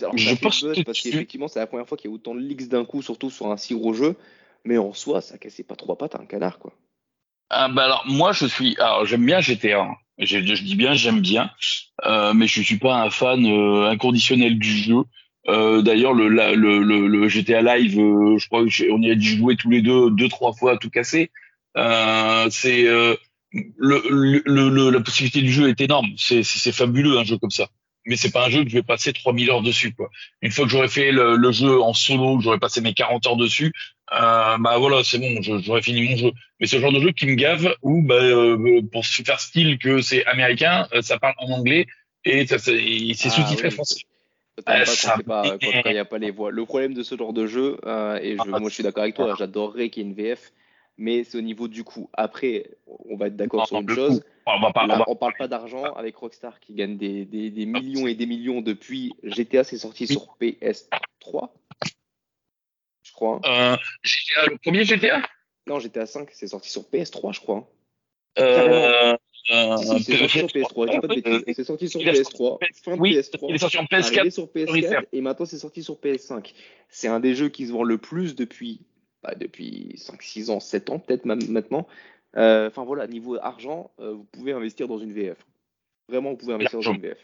alors, 0.00 0.18
ça 0.18 0.18
Je 0.18 0.34
pense 0.36 0.62
buzz 0.62 0.76
que 0.76 0.82
parce 0.82 0.98
tu- 0.98 1.10
qu'effectivement, 1.10 1.48
c'est 1.48 1.58
la 1.60 1.66
première 1.66 1.88
fois 1.88 1.96
qu'il 1.96 2.10
y 2.10 2.12
a 2.12 2.14
autant 2.14 2.34
de 2.34 2.40
leaks 2.40 2.68
d'un 2.68 2.84
coup, 2.84 3.02
surtout 3.02 3.30
sur 3.30 3.50
un 3.50 3.56
si 3.56 3.74
gros 3.74 3.94
jeu. 3.94 4.16
Mais 4.64 4.76
en 4.78 4.92
soi, 4.92 5.20
ça 5.20 5.38
cassait 5.38 5.62
pas 5.64 5.76
trois 5.76 5.96
pattes 5.96 6.14
à 6.14 6.20
un 6.20 6.26
canard, 6.26 6.58
quoi. 6.58 6.72
Ah 7.50 7.68
bah 7.68 7.84
alors 7.84 8.04
moi 8.06 8.32
je 8.32 8.44
suis 8.44 8.76
alors 8.78 9.06
j'aime 9.06 9.24
bien 9.24 9.40
GTA. 9.40 9.88
Je, 10.18 10.38
je 10.40 10.62
dis 10.62 10.76
bien 10.76 10.92
j'aime 10.94 11.20
bien, 11.20 11.50
euh, 12.04 12.34
mais 12.34 12.46
je 12.46 12.60
suis 12.60 12.78
pas 12.78 13.02
un 13.02 13.10
fan 13.10 13.46
euh, 13.46 13.88
inconditionnel 13.88 14.58
du 14.58 14.68
jeu. 14.68 14.96
Euh, 15.48 15.80
D'ailleurs 15.80 16.12
le, 16.12 16.28
le, 16.28 16.54
le, 16.54 17.06
le 17.06 17.28
GTA 17.28 17.62
Live, 17.62 17.94
je 17.94 18.46
crois 18.48 18.60
qu'on 18.64 19.02
y 19.02 19.10
a 19.10 19.14
dû 19.14 19.38
jouer 19.38 19.56
tous 19.56 19.70
les 19.70 19.80
deux 19.80 20.10
deux 20.10 20.28
trois 20.28 20.52
fois 20.52 20.72
à 20.72 20.76
tout 20.76 20.90
casser. 20.90 21.30
Euh, 21.76 22.48
c'est 22.50 22.86
euh, 22.86 23.14
le, 23.52 24.02
le, 24.46 24.68
le- 24.68 24.90
la 24.90 25.00
possibilité 25.00 25.40
du 25.42 25.52
jeu 25.52 25.68
est 25.68 25.80
énorme. 25.80 26.08
C'est 26.16 26.42
fabuleux 26.72 27.18
un 27.18 27.24
jeu 27.24 27.38
comme 27.38 27.50
ça. 27.50 27.68
Mais 28.06 28.16
c'est 28.16 28.30
pas 28.30 28.46
un 28.46 28.50
jeu 28.50 28.64
que 28.64 28.70
je 28.70 28.74
vais 28.74 28.82
passer 28.82 29.12
3000 29.12 29.50
heures 29.50 29.60
dessus 29.62 29.92
quoi. 29.92 30.08
Une 30.40 30.50
fois 30.50 30.64
que 30.64 30.70
j'aurais 30.70 30.88
fait 30.88 31.12
le, 31.12 31.36
le 31.36 31.52
jeu 31.52 31.80
en 31.82 31.92
solo, 31.92 32.38
que 32.38 32.44
j'aurais 32.44 32.58
passé 32.58 32.80
mes 32.80 32.94
40 32.94 33.26
heures 33.26 33.36
dessus, 33.36 33.72
euh, 34.12 34.56
bah 34.58 34.78
voilà 34.78 35.04
c'est 35.04 35.18
bon, 35.18 35.40
j'aurais 35.42 35.82
fini 35.82 36.08
mon 36.08 36.16
jeu. 36.16 36.30
Mais 36.58 36.66
le 36.72 36.80
genre 36.80 36.92
de 36.92 37.00
jeu 37.00 37.12
qui 37.12 37.26
me 37.26 37.34
gave 37.34 37.74
où, 37.82 38.02
bah, 38.02 38.14
euh, 38.14 38.80
pour 38.90 39.04
se 39.04 39.22
faire 39.22 39.38
style 39.40 39.78
que 39.78 40.00
c'est 40.00 40.24
américain, 40.24 40.88
euh, 40.94 41.02
ça 41.02 41.18
parle 41.18 41.34
en 41.38 41.50
anglais 41.50 41.86
et 42.24 42.46
ça- 42.46 42.58
c'est 42.58 42.82
et 42.82 43.12
c'est 43.14 43.28
Ah 43.28 43.32
sous-titré 43.32 43.68
oui, 43.68 43.74
français. 43.74 44.00
Pas 44.64 44.86
ça 44.86 45.16
quand 45.24 45.42
quand 45.60 45.82
il 45.84 45.92
n'y 45.92 45.98
a 45.98 46.04
pas 46.04 46.18
les 46.18 46.30
voix. 46.30 46.50
Le 46.50 46.64
problème 46.64 46.94
de 46.94 47.02
ce 47.02 47.16
genre 47.16 47.32
de 47.34 47.46
jeu, 47.46 47.76
et 48.22 48.36
je, 48.36 48.40
Ah, 48.40 48.44
moi 48.58 48.68
je 48.70 48.74
suis 48.74 48.82
d'accord 48.82 49.02
avec 49.02 49.14
toi, 49.16 49.34
j'adorerais 49.38 49.90
qu'il 49.90 50.02
y 50.02 50.06
ait 50.06 50.08
une 50.08 50.14
VF, 50.16 50.50
mais 50.98 51.24
c'est 51.24 51.38
au 51.38 51.42
niveau 51.42 51.68
du 51.68 51.84
coût. 51.84 52.10
Après, 52.12 52.70
on 52.86 53.16
va 53.16 53.28
être 53.28 53.36
d'accord 53.36 53.66
sur 53.66 53.80
une 53.80 53.88
chose. 53.88 54.20
coup. 54.20 54.26
On 54.46 54.72
on 55.08 55.16
parle 55.16 55.34
pas 55.38 55.46
d'argent 55.48 55.84
avec 55.94 56.16
Rockstar 56.16 56.58
qui 56.60 56.74
gagne 56.74 56.96
des, 56.96 57.24
des, 57.24 57.50
des 57.50 57.66
millions 57.66 58.06
et 58.06 58.14
des 58.14 58.26
millions 58.26 58.60
depuis 58.62 59.14
GTA, 59.22 59.62
c'est 59.64 59.78
sorti 59.78 60.06
sur 60.06 60.36
PS3, 60.40 61.50
je 63.02 63.12
crois. 63.12 63.40
hein. 63.44 63.74
euh, 63.74 63.76
GTA, 64.02 64.46
le 64.50 64.56
premier 64.58 64.84
GTA 64.84 65.22
Non, 65.66 65.78
GTA 65.78 66.06
5, 66.06 66.28
c'est 66.32 66.48
sorti 66.48 66.70
sur 66.70 66.82
PS3, 66.82 67.34
je 67.34 67.40
crois. 67.40 67.56
hein. 67.56 67.66
Euh, 68.40 69.16
c'est 69.50 70.16
sorti 70.16 70.28
sur 70.28 70.46
PS3, 70.46 70.86
je 70.86 70.92
dis 70.92 70.98
pas 71.00 71.06
de 71.08 71.12
euh, 71.12 71.38
bêtises. 71.40 71.54
C'est 71.56 71.64
sorti 71.64 71.88
sur 71.88 72.00
il 72.00 72.08
est 72.08 72.12
PS3, 72.22 72.58
fin 72.84 72.96
de 72.96 73.00
oui, 73.00 73.16
PS3. 73.16 73.46
il 73.50 73.54
est 73.54 73.58
sorti 73.58 73.78
en 73.78 73.86
arrivé 73.90 74.28
PS4. 74.28 74.30
sur 74.30 74.48
Reserve. 74.54 75.02
PS4 75.02 75.04
et 75.12 75.20
maintenant 75.20 75.46
c'est 75.46 75.58
sorti 75.58 75.82
sur 75.82 75.96
PS5. 75.96 76.54
C'est 76.88 77.08
un 77.08 77.20
des 77.20 77.34
jeux 77.34 77.48
qui 77.50 77.66
se 77.66 77.72
vend 77.72 77.82
le 77.84 77.98
plus 77.98 78.34
depuis 78.34 78.80
bah, 79.28 79.34
depuis 79.38 79.92
5, 79.96 80.22
6 80.22 80.50
ans, 80.50 80.60
7 80.60 80.90
ans 80.90 80.98
peut-être 80.98 81.26
même 81.26 81.40
maintenant. 81.48 81.86
Euh, 82.36 82.68
enfin 82.68 82.84
voilà, 82.84 83.06
niveau 83.06 83.36
argent, 83.36 83.90
euh, 84.00 84.12
vous 84.12 84.24
pouvez 84.24 84.52
investir 84.52 84.88
dans 84.88 84.98
une 84.98 85.12
VF. 85.12 85.38
Vraiment, 86.08 86.30
vous 86.30 86.36
pouvez 86.36 86.54
investir 86.54 86.80
dans 86.80 86.92
une 86.92 87.00
VF. 87.00 87.18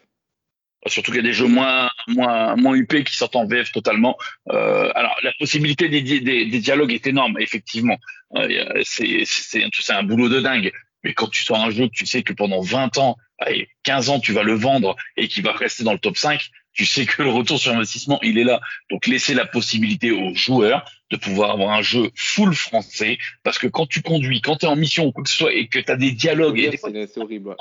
Surtout 0.86 1.12
qu'il 1.12 1.22
y 1.22 1.24
a 1.24 1.26
des 1.26 1.32
jeux 1.32 1.46
moins 1.46 1.88
moins 2.08 2.56
moins 2.56 2.74
UP 2.76 3.04
qui 3.04 3.16
sortent 3.16 3.36
en 3.36 3.46
VF 3.46 3.72
totalement. 3.72 4.18
Euh, 4.50 4.90
alors 4.94 5.16
la 5.22 5.32
possibilité 5.38 5.88
des, 5.88 6.02
des, 6.02 6.20
des, 6.20 6.58
dialogues 6.60 6.92
est 6.92 7.06
énorme, 7.06 7.38
effectivement. 7.40 7.96
Euh, 8.36 8.82
c'est 8.84 9.24
c'est 9.24 9.92
un 9.94 10.02
boulot 10.02 10.28
de 10.28 10.40
dingue. 10.40 10.72
Mais 11.02 11.14
quand 11.14 11.28
tu 11.28 11.42
sors 11.42 11.58
un 11.58 11.70
jeu, 11.70 11.88
tu 11.88 12.04
sais 12.04 12.22
que 12.22 12.34
pendant 12.34 12.60
20 12.60 12.98
ans, 12.98 13.16
allez, 13.38 13.68
15 13.84 14.10
ans, 14.10 14.20
tu 14.20 14.32
vas 14.32 14.42
le 14.42 14.54
vendre 14.54 14.96
et 15.16 15.28
qu'il 15.28 15.42
va 15.42 15.52
rester 15.52 15.84
dans 15.84 15.92
le 15.92 15.98
top 15.98 16.18
5, 16.18 16.50
tu 16.74 16.86
sais 16.86 17.06
que 17.06 17.22
le 17.22 17.30
retour 17.30 17.58
sur 17.58 17.72
investissement, 17.72 18.18
il 18.22 18.38
est 18.38 18.44
là. 18.44 18.60
Donc, 18.90 19.06
laissez 19.06 19.32
la 19.32 19.46
possibilité 19.46 20.10
aux 20.10 20.34
joueurs 20.34 20.84
de 21.10 21.16
pouvoir 21.16 21.52
avoir 21.52 21.70
un 21.70 21.82
jeu 21.82 22.10
full 22.14 22.54
français, 22.54 23.18
parce 23.42 23.58
que 23.58 23.66
quand 23.66 23.86
tu 23.86 24.02
conduis, 24.02 24.40
quand 24.40 24.56
tu 24.56 24.66
es 24.66 24.68
en 24.68 24.76
mission 24.76 25.06
ou 25.06 25.12
quoi 25.12 25.22
que 25.24 25.30
ce 25.30 25.36
soit, 25.36 25.52
et 25.52 25.68
que 25.68 25.78
tu 25.78 25.90
as 25.90 25.96
des 25.96 26.12
dialogues... 26.12 26.58
et 26.58 26.76
c'est 26.76 27.18
horrible. 27.18 27.56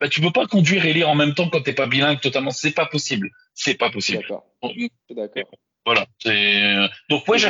Bah, 0.00 0.08
tu 0.08 0.20
peux 0.20 0.32
pas 0.32 0.46
conduire 0.46 0.86
et 0.86 0.92
lire 0.92 1.08
en 1.08 1.14
même 1.14 1.34
temps 1.34 1.48
quand 1.48 1.62
t'es 1.62 1.72
pas 1.72 1.86
bilingue 1.86 2.20
totalement. 2.20 2.50
C'est 2.50 2.72
pas 2.72 2.86
possible. 2.86 3.30
C'est 3.54 3.74
pas 3.74 3.90
possible. 3.90 4.22
D'accord. 4.22 4.44
D'accord. 5.10 5.50
Voilà. 5.84 6.06
Donc, 7.08 7.28
ouais, 7.28 7.38
j'ai 7.38 7.48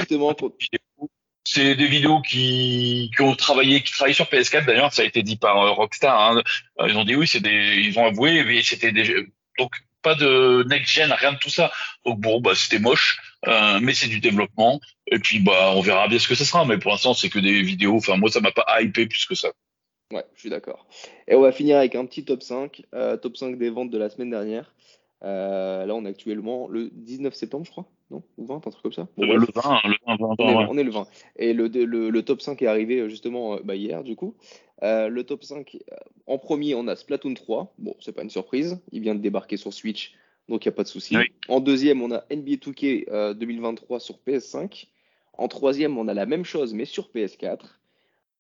c'est 1.47 1.75
des 1.75 1.87
vidéos 1.87 2.23
qui, 2.23 3.11
qui 3.15 3.23
ont 3.23 3.35
travaillé, 3.35 3.83
qui 3.83 3.93
travaillent 3.93 4.15
sur 4.15 4.25
PS4 4.25 4.65
d'ailleurs, 4.65 4.93
ça 4.93 5.03
a 5.03 5.05
été 5.05 5.23
dit 5.23 5.37
par 5.37 5.59
euh, 5.59 5.73
Rockstar. 5.73 6.19
Hein. 6.19 6.43
Euh, 6.81 6.89
ils 6.89 6.97
ont 6.97 7.05
dit 7.05 7.15
oui, 7.15 7.27
c'est 7.27 7.41
des, 7.41 7.83
ils 7.85 7.99
ont 7.99 8.07
avoué, 8.07 8.43
mais 8.45 8.63
c'était 8.63 8.93
des, 8.93 9.27
donc 9.59 9.73
pas 10.05 10.15
de 10.15 10.65
next 10.69 10.95
gen, 10.95 11.11
rien 11.11 11.33
de 11.33 11.39
tout 11.39 11.51
ça. 11.51 11.73
Donc 12.05 12.21
bon, 12.21 12.41
bah 12.41 12.53
c'était 12.55 12.79
moche, 12.79 13.19
euh, 13.49 13.81
mais 13.83 13.95
c'est 13.95 14.09
du 14.09 14.21
développement. 14.21 14.81
Et 15.11 15.19
puis 15.19 15.41
bah 15.41 15.73
on 15.75 15.81
verra 15.81 16.07
bien 16.07 16.21
ce 16.21 16.29
que 16.29 16.37
ça 16.37 16.45
sera. 16.45 16.65
Mais 16.65 16.79
pour 16.79 16.93
l'instant, 16.93 17.15
c'est 17.15 17.31
que 17.31 17.41
des 17.41 17.63
vidéos. 17.63 17.97
Enfin 17.97 18.17
moi, 18.17 18.31
ça 18.31 18.41
m'a 18.41 18.53
pas 18.53 18.65
hypé 18.81 19.07
plus 19.07 19.27
que 19.27 19.35
ça. 19.35 19.49
Ouais, 20.13 20.25
je 20.35 20.41
suis 20.41 20.51
d'accord. 20.51 20.87
Et 21.27 21.35
on 21.35 21.41
va 21.41 21.51
finir 21.51 21.79
avec 21.79 21.95
un 21.97 22.05
petit 22.05 22.25
top 22.25 22.43
5, 22.43 22.83
euh, 22.95 23.17
top 23.17 23.37
5 23.37 23.59
des 23.59 23.71
ventes 23.71 23.91
de 23.91 23.99
la 23.99 24.11
semaine 24.11 24.31
dernière. 24.31 24.73
Euh, 25.25 25.87
là, 25.87 25.95
on 25.95 26.05
est 26.05 26.11
actuellement 26.11 26.69
le 26.69 26.91
19 26.93 27.33
septembre, 27.33 27.65
je 27.65 27.71
crois, 27.71 27.87
non 28.11 28.23
Ou 28.37 28.47
20, 28.47 28.57
un 28.57 28.61
truc 28.61 28.83
comme 28.83 28.93
ça 28.93 29.09
le, 29.17 29.27
20, 29.27 29.35
le 29.35 29.47
20, 29.57 29.81
on, 30.69 30.77
est, 30.77 30.85
le 30.85 30.91
20. 30.91 31.07
Et 31.37 31.55
le, 31.55 31.67
le, 31.67 32.23
top 32.23 32.43
5 32.43 32.61
est 32.61 32.67
arrivé 32.67 33.09
justement 33.09 33.59
bah, 33.65 33.75
hier, 33.75 34.05
du 34.05 34.17
coup. 34.17 34.37
Le 34.83 35.23
top 35.23 35.45
5, 35.45 35.79
en 36.27 36.39
premier, 36.39 36.75
on 36.75 36.89
a 36.89 36.97
Splatoon 36.97 37.35
3. 37.35 37.75
Bon, 37.79 37.97
c'est 38.01 38.13
pas 38.13 38.23
une 38.23 38.31
surprise, 38.31 38.79
il 38.93 39.01
vient 39.01 39.15
de 39.15 39.21
débarquer 39.21 39.57
sur 39.57 39.73
Switch, 39.73 40.15
donc 40.49 40.65
il 40.65 40.69
n'y 40.69 40.75
a 40.75 40.77
pas 40.77 40.83
de 40.83 40.89
souci. 40.89 41.17
En 41.49 41.61
deuxième, 41.61 42.03
on 42.03 42.11
a 42.13 42.25
NBA 42.31 42.57
2K 42.57 43.35
2023 43.35 44.01
sur 44.01 44.19
PS5. 44.27 44.87
En 45.37 45.49
troisième, 45.49 45.99
on 45.99 46.09
a 46.09 46.15
la 46.15 46.27
même 46.27 46.45
chose, 46.45 46.75
mais 46.75 46.85
sur 46.85 47.11
PS4. 47.15 47.61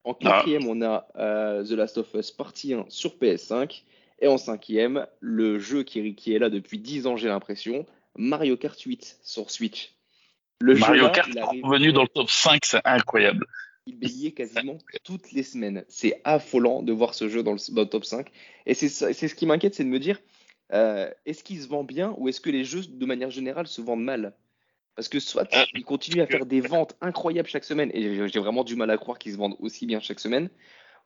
En 0.05 0.13
ah. 0.13 0.17
quatrième, 0.21 0.67
on 0.69 0.83
a 0.83 1.09
The 1.65 1.73
Last 1.73 1.99
of 1.99 2.13
Us 2.15 2.31
Partie 2.31 2.75
1 2.75 2.87
sur 2.89 3.17
PS5. 3.17 3.83
Et 4.21 4.29
en 4.29 4.39
cinquième, 4.39 5.07
le 5.21 5.59
jeu 5.59 5.83
qui, 5.83 6.01
est 6.01 6.39
là 6.39 6.51
depuis 6.51 6.79
10 6.79 7.07
ans, 7.07 7.17
j'ai 7.17 7.29
l'impression, 7.29 7.85
Mario 8.17 8.57
Kart 8.57 8.81
8 8.81 9.19
sur 9.23 9.51
Switch. 9.51 9.93
Le 10.61 10.77
Mario 10.77 11.11
Kart 11.11 11.29
est 11.35 11.43
revenu 11.43 11.93
dans 11.93 12.03
le 12.03 12.09
top 12.09 12.31
5, 12.31 12.65
c'est 12.65 12.81
incroyable. 12.85 13.47
Il 13.87 13.99
baignait 13.99 14.33
quasiment 14.33 14.79
toutes 15.03 15.33
les 15.33 15.43
semaines. 15.43 15.85
C'est 15.89 16.21
affolant 16.25 16.83
de 16.83 16.93
voir 16.93 17.15
ce 17.15 17.29
jeu 17.29 17.43
dans 17.43 17.53
le, 17.53 17.85
top 17.85 18.05
5. 18.05 18.31
Et 18.67 18.75
c'est 18.75 18.89
ce 18.89 19.35
qui 19.35 19.47
m'inquiète, 19.47 19.75
c'est 19.75 19.85
de 19.85 19.89
me 19.89 19.99
dire, 19.99 20.21
euh, 20.73 21.11
est-ce 21.27 21.45
qu'il 21.45 21.61
se 21.61 21.69
vend 21.69 21.85
bien 21.85 22.15
ou 22.17 22.29
est-ce 22.29 22.41
que 22.41 22.51
les 22.51 22.65
jeux, 22.65 22.83
de 22.87 23.07
manière 23.07 23.31
générale, 23.31 23.67
se 23.67 23.83
vendent 23.83 24.05
mal? 24.05 24.35
Parce 24.97 25.09
que 25.09 25.21
soit 25.21 25.49
ah. 25.53 25.67
il 25.75 25.85
continue 25.85 26.23
à 26.23 26.27
faire 26.27 26.47
des 26.47 26.61
ventes 26.61 26.97
incroyables 27.01 27.49
chaque 27.49 27.65
semaine, 27.65 27.91
et 27.93 28.29
j'ai 28.29 28.39
vraiment 28.39 28.65
du 28.65 28.77
mal 28.77 28.91
à 28.91 28.97
croire 28.97 29.19
qu'ils 29.19 29.33
se 29.33 29.37
vendent 29.37 29.57
aussi 29.59 29.87
bien 29.87 30.01
chaque 30.01 30.21
semaine, 30.21 30.49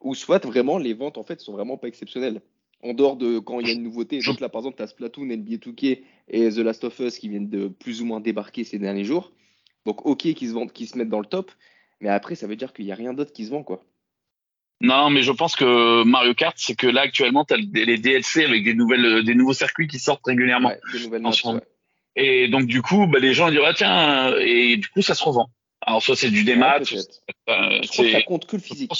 ou 0.00 0.14
soit 0.14 0.44
vraiment 0.44 0.78
les 0.78 0.92
ventes 0.92 1.18
en 1.18 1.24
fait 1.24 1.40
sont 1.40 1.52
vraiment 1.52 1.78
pas 1.78 1.88
exceptionnelles 1.88 2.42
en 2.82 2.94
dehors 2.94 3.16
de 3.16 3.38
quand 3.38 3.60
il 3.60 3.66
y 3.66 3.70
a 3.70 3.74
une 3.74 3.82
nouveauté. 3.82 4.20
Donc 4.20 4.40
là, 4.40 4.48
par 4.48 4.60
exemple, 4.60 4.76
tu 4.76 4.82
as 4.82 4.88
Splatoon, 4.88 5.24
NBA 5.24 5.56
2K 5.56 6.02
et 6.28 6.50
The 6.50 6.58
Last 6.58 6.84
of 6.84 6.98
Us 7.00 7.18
qui 7.18 7.28
viennent 7.28 7.50
de 7.50 7.68
plus 7.68 8.02
ou 8.02 8.04
moins 8.04 8.20
débarquer 8.20 8.64
ces 8.64 8.78
derniers 8.78 9.04
jours. 9.04 9.32
Donc, 9.84 10.06
ok, 10.06 10.18
qui 10.34 10.48
se 10.48 10.52
vendent, 10.52 10.72
qui 10.72 10.86
se 10.86 10.96
mettent 10.96 11.08
dans 11.08 11.20
le 11.20 11.26
top. 11.26 11.50
Mais 12.00 12.08
après, 12.08 12.34
ça 12.34 12.46
veut 12.46 12.56
dire 12.56 12.72
qu'il 12.72 12.84
n'y 12.84 12.92
a 12.92 12.96
rien 12.96 13.12
d'autre 13.12 13.32
qui 13.32 13.44
se 13.44 13.50
vend, 13.50 13.62
quoi. 13.62 13.84
Non, 14.80 15.10
mais 15.10 15.22
je 15.22 15.32
pense 15.32 15.56
que 15.56 16.04
Mario 16.04 16.34
Kart, 16.34 16.54
c'est 16.56 16.76
que 16.76 16.86
là, 16.86 17.00
actuellement, 17.00 17.44
tu 17.44 17.54
as 17.54 17.56
les 17.56 17.98
DLC 17.98 18.44
avec 18.44 18.62
des, 18.62 18.74
nouvelles, 18.74 19.24
des 19.24 19.34
nouveaux 19.34 19.52
circuits 19.52 19.88
qui 19.88 19.98
sortent 19.98 20.24
régulièrement. 20.24 20.72
des 20.92 21.00
nouvelles 21.00 21.60
Et 22.14 22.48
donc, 22.48 22.66
du 22.66 22.80
coup, 22.80 23.06
bah, 23.08 23.18
les 23.18 23.34
gens 23.34 23.50
disent, 23.50 23.60
ah, 23.64 23.74
tiens, 23.74 24.36
et 24.38 24.76
du 24.76 24.88
coup, 24.88 25.02
ça 25.02 25.14
se 25.14 25.24
revend. 25.24 25.50
Alors, 25.80 26.02
soit 26.02 26.14
c'est 26.14 26.30
du 26.30 26.44
démat. 26.44 26.82
je 26.82 27.02
crois 27.46 28.04
que 28.04 28.12
ça 28.12 28.22
compte 28.22 28.46
que 28.46 28.56
le 28.56 28.62
physique 28.62 28.92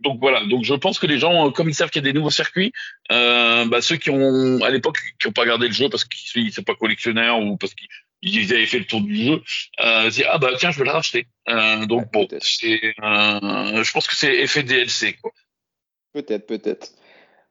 donc 0.00 0.20
voilà, 0.20 0.44
donc 0.44 0.64
je 0.64 0.74
pense 0.74 0.98
que 0.98 1.06
les 1.06 1.18
gens, 1.18 1.50
comme 1.50 1.68
ils 1.68 1.74
savent 1.74 1.90
qu'il 1.90 2.04
y 2.04 2.08
a 2.08 2.12
des 2.12 2.16
nouveaux 2.16 2.30
circuits, 2.30 2.72
euh, 3.10 3.64
bah, 3.66 3.80
ceux 3.80 3.96
qui 3.96 4.10
ont 4.10 4.62
à 4.62 4.70
l'époque 4.70 4.98
qui 5.18 5.26
n'ont 5.26 5.32
pas 5.32 5.46
gardé 5.46 5.66
le 5.66 5.72
jeu 5.72 5.88
parce 5.88 6.04
qu'ils 6.04 6.44
ne 6.44 6.50
sont 6.50 6.62
pas 6.62 6.74
collectionneurs 6.74 7.40
ou 7.40 7.56
parce 7.56 7.74
qu'ils 7.74 7.88
avaient 8.24 8.66
fait 8.66 8.78
le 8.78 8.86
tour 8.86 9.00
du 9.00 9.16
jeu, 9.16 9.42
euh, 9.80 10.10
ah 10.28 10.38
bah 10.38 10.50
tiens 10.58 10.70
je 10.70 10.78
vais 10.78 10.84
le 10.84 10.90
racheter. 10.90 11.26
Euh, 11.48 11.86
donc 11.86 12.12
bon, 12.12 12.26
c'est, 12.40 12.80
euh, 13.02 13.82
je 13.82 13.92
pense 13.92 14.06
que 14.06 14.16
c'est 14.16 14.34
effet 14.36 14.62
DLC 14.62 15.14
quoi. 15.14 15.32
Peut-être, 16.12 16.46
peut-être. 16.46 16.92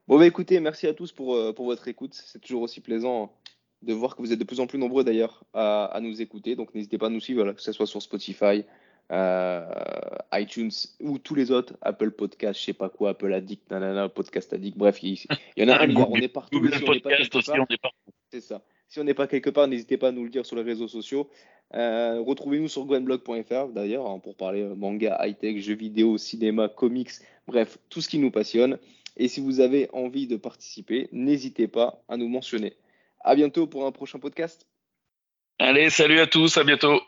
Bon 0.08 0.18
bah 0.18 0.26
écoutez, 0.26 0.58
merci 0.60 0.86
à 0.86 0.94
tous 0.94 1.12
pour 1.12 1.34
euh, 1.34 1.52
pour 1.52 1.66
votre 1.66 1.88
écoute. 1.88 2.14
C'est 2.14 2.40
toujours 2.40 2.62
aussi 2.62 2.80
plaisant 2.80 3.36
de 3.82 3.92
voir 3.92 4.14
que 4.14 4.22
vous 4.22 4.32
êtes 4.32 4.38
de 4.38 4.44
plus 4.44 4.60
en 4.60 4.66
plus 4.66 4.78
nombreux 4.78 5.04
d'ailleurs 5.04 5.44
à, 5.52 5.86
à 5.86 6.00
nous 6.00 6.22
écouter. 6.22 6.56
Donc 6.56 6.74
n'hésitez 6.74 6.98
pas 6.98 7.06
à 7.06 7.10
nous 7.10 7.20
suivre, 7.20 7.52
que 7.52 7.62
ce 7.62 7.72
soit 7.72 7.86
sur 7.86 8.00
Spotify, 8.00 8.64
euh, 9.10 9.68
iTunes 10.32 10.70
ou 11.00 11.18
tous 11.18 11.34
les 11.34 11.50
autres, 11.50 11.76
Apple 11.82 12.12
Podcast, 12.12 12.58
je 12.58 12.64
sais 12.64 12.72
pas 12.72 12.88
quoi, 12.88 13.10
Apple 13.10 13.32
Addict, 13.34 13.70
nanana, 13.70 14.08
Podcast 14.08 14.52
Addict, 14.54 14.78
bref, 14.78 15.02
il, 15.02 15.18
y 15.56 15.64
en 15.64 15.68
a 15.68 15.82
un 15.82 15.86
milliard, 15.86 16.10
on 16.10 16.16
est 16.16 16.28
partout. 16.28 16.66
si 16.66 16.84
on 16.86 16.92
n'est 16.92 17.00
pas 17.00 17.10
quelque 17.10 17.80
part, 17.82 17.92
c'est 18.30 18.40
ça. 18.40 18.62
Si 18.92 19.00
on 19.00 19.04
n'est 19.04 19.14
pas 19.14 19.26
quelque 19.26 19.48
part, 19.48 19.68
n'hésitez 19.68 19.96
pas 19.96 20.08
à 20.08 20.12
nous 20.12 20.22
le 20.22 20.28
dire 20.28 20.44
sur 20.44 20.54
les 20.54 20.62
réseaux 20.62 20.86
sociaux. 20.86 21.30
Euh, 21.72 22.20
Retrouvez-nous 22.20 22.68
sur 22.68 22.84
gwenblog.fr 22.84 23.68
d'ailleurs 23.68 24.06
hein, 24.06 24.18
pour 24.18 24.36
parler 24.36 24.60
euh, 24.60 24.74
manga, 24.74 25.18
high-tech, 25.24 25.62
jeux 25.62 25.76
vidéo, 25.76 26.18
cinéma, 26.18 26.68
comics, 26.68 27.12
bref, 27.46 27.78
tout 27.88 28.02
ce 28.02 28.08
qui 28.10 28.18
nous 28.18 28.30
passionne. 28.30 28.78
Et 29.16 29.28
si 29.28 29.40
vous 29.40 29.60
avez 29.60 29.88
envie 29.94 30.26
de 30.26 30.36
participer, 30.36 31.08
n'hésitez 31.10 31.68
pas 31.68 32.04
à 32.06 32.18
nous 32.18 32.28
mentionner. 32.28 32.76
À 33.20 33.34
bientôt 33.34 33.66
pour 33.66 33.86
un 33.86 33.92
prochain 33.92 34.18
podcast. 34.18 34.66
Allez, 35.58 35.88
salut 35.88 36.20
à 36.20 36.26
tous, 36.26 36.58
à 36.58 36.64
bientôt. 36.64 37.00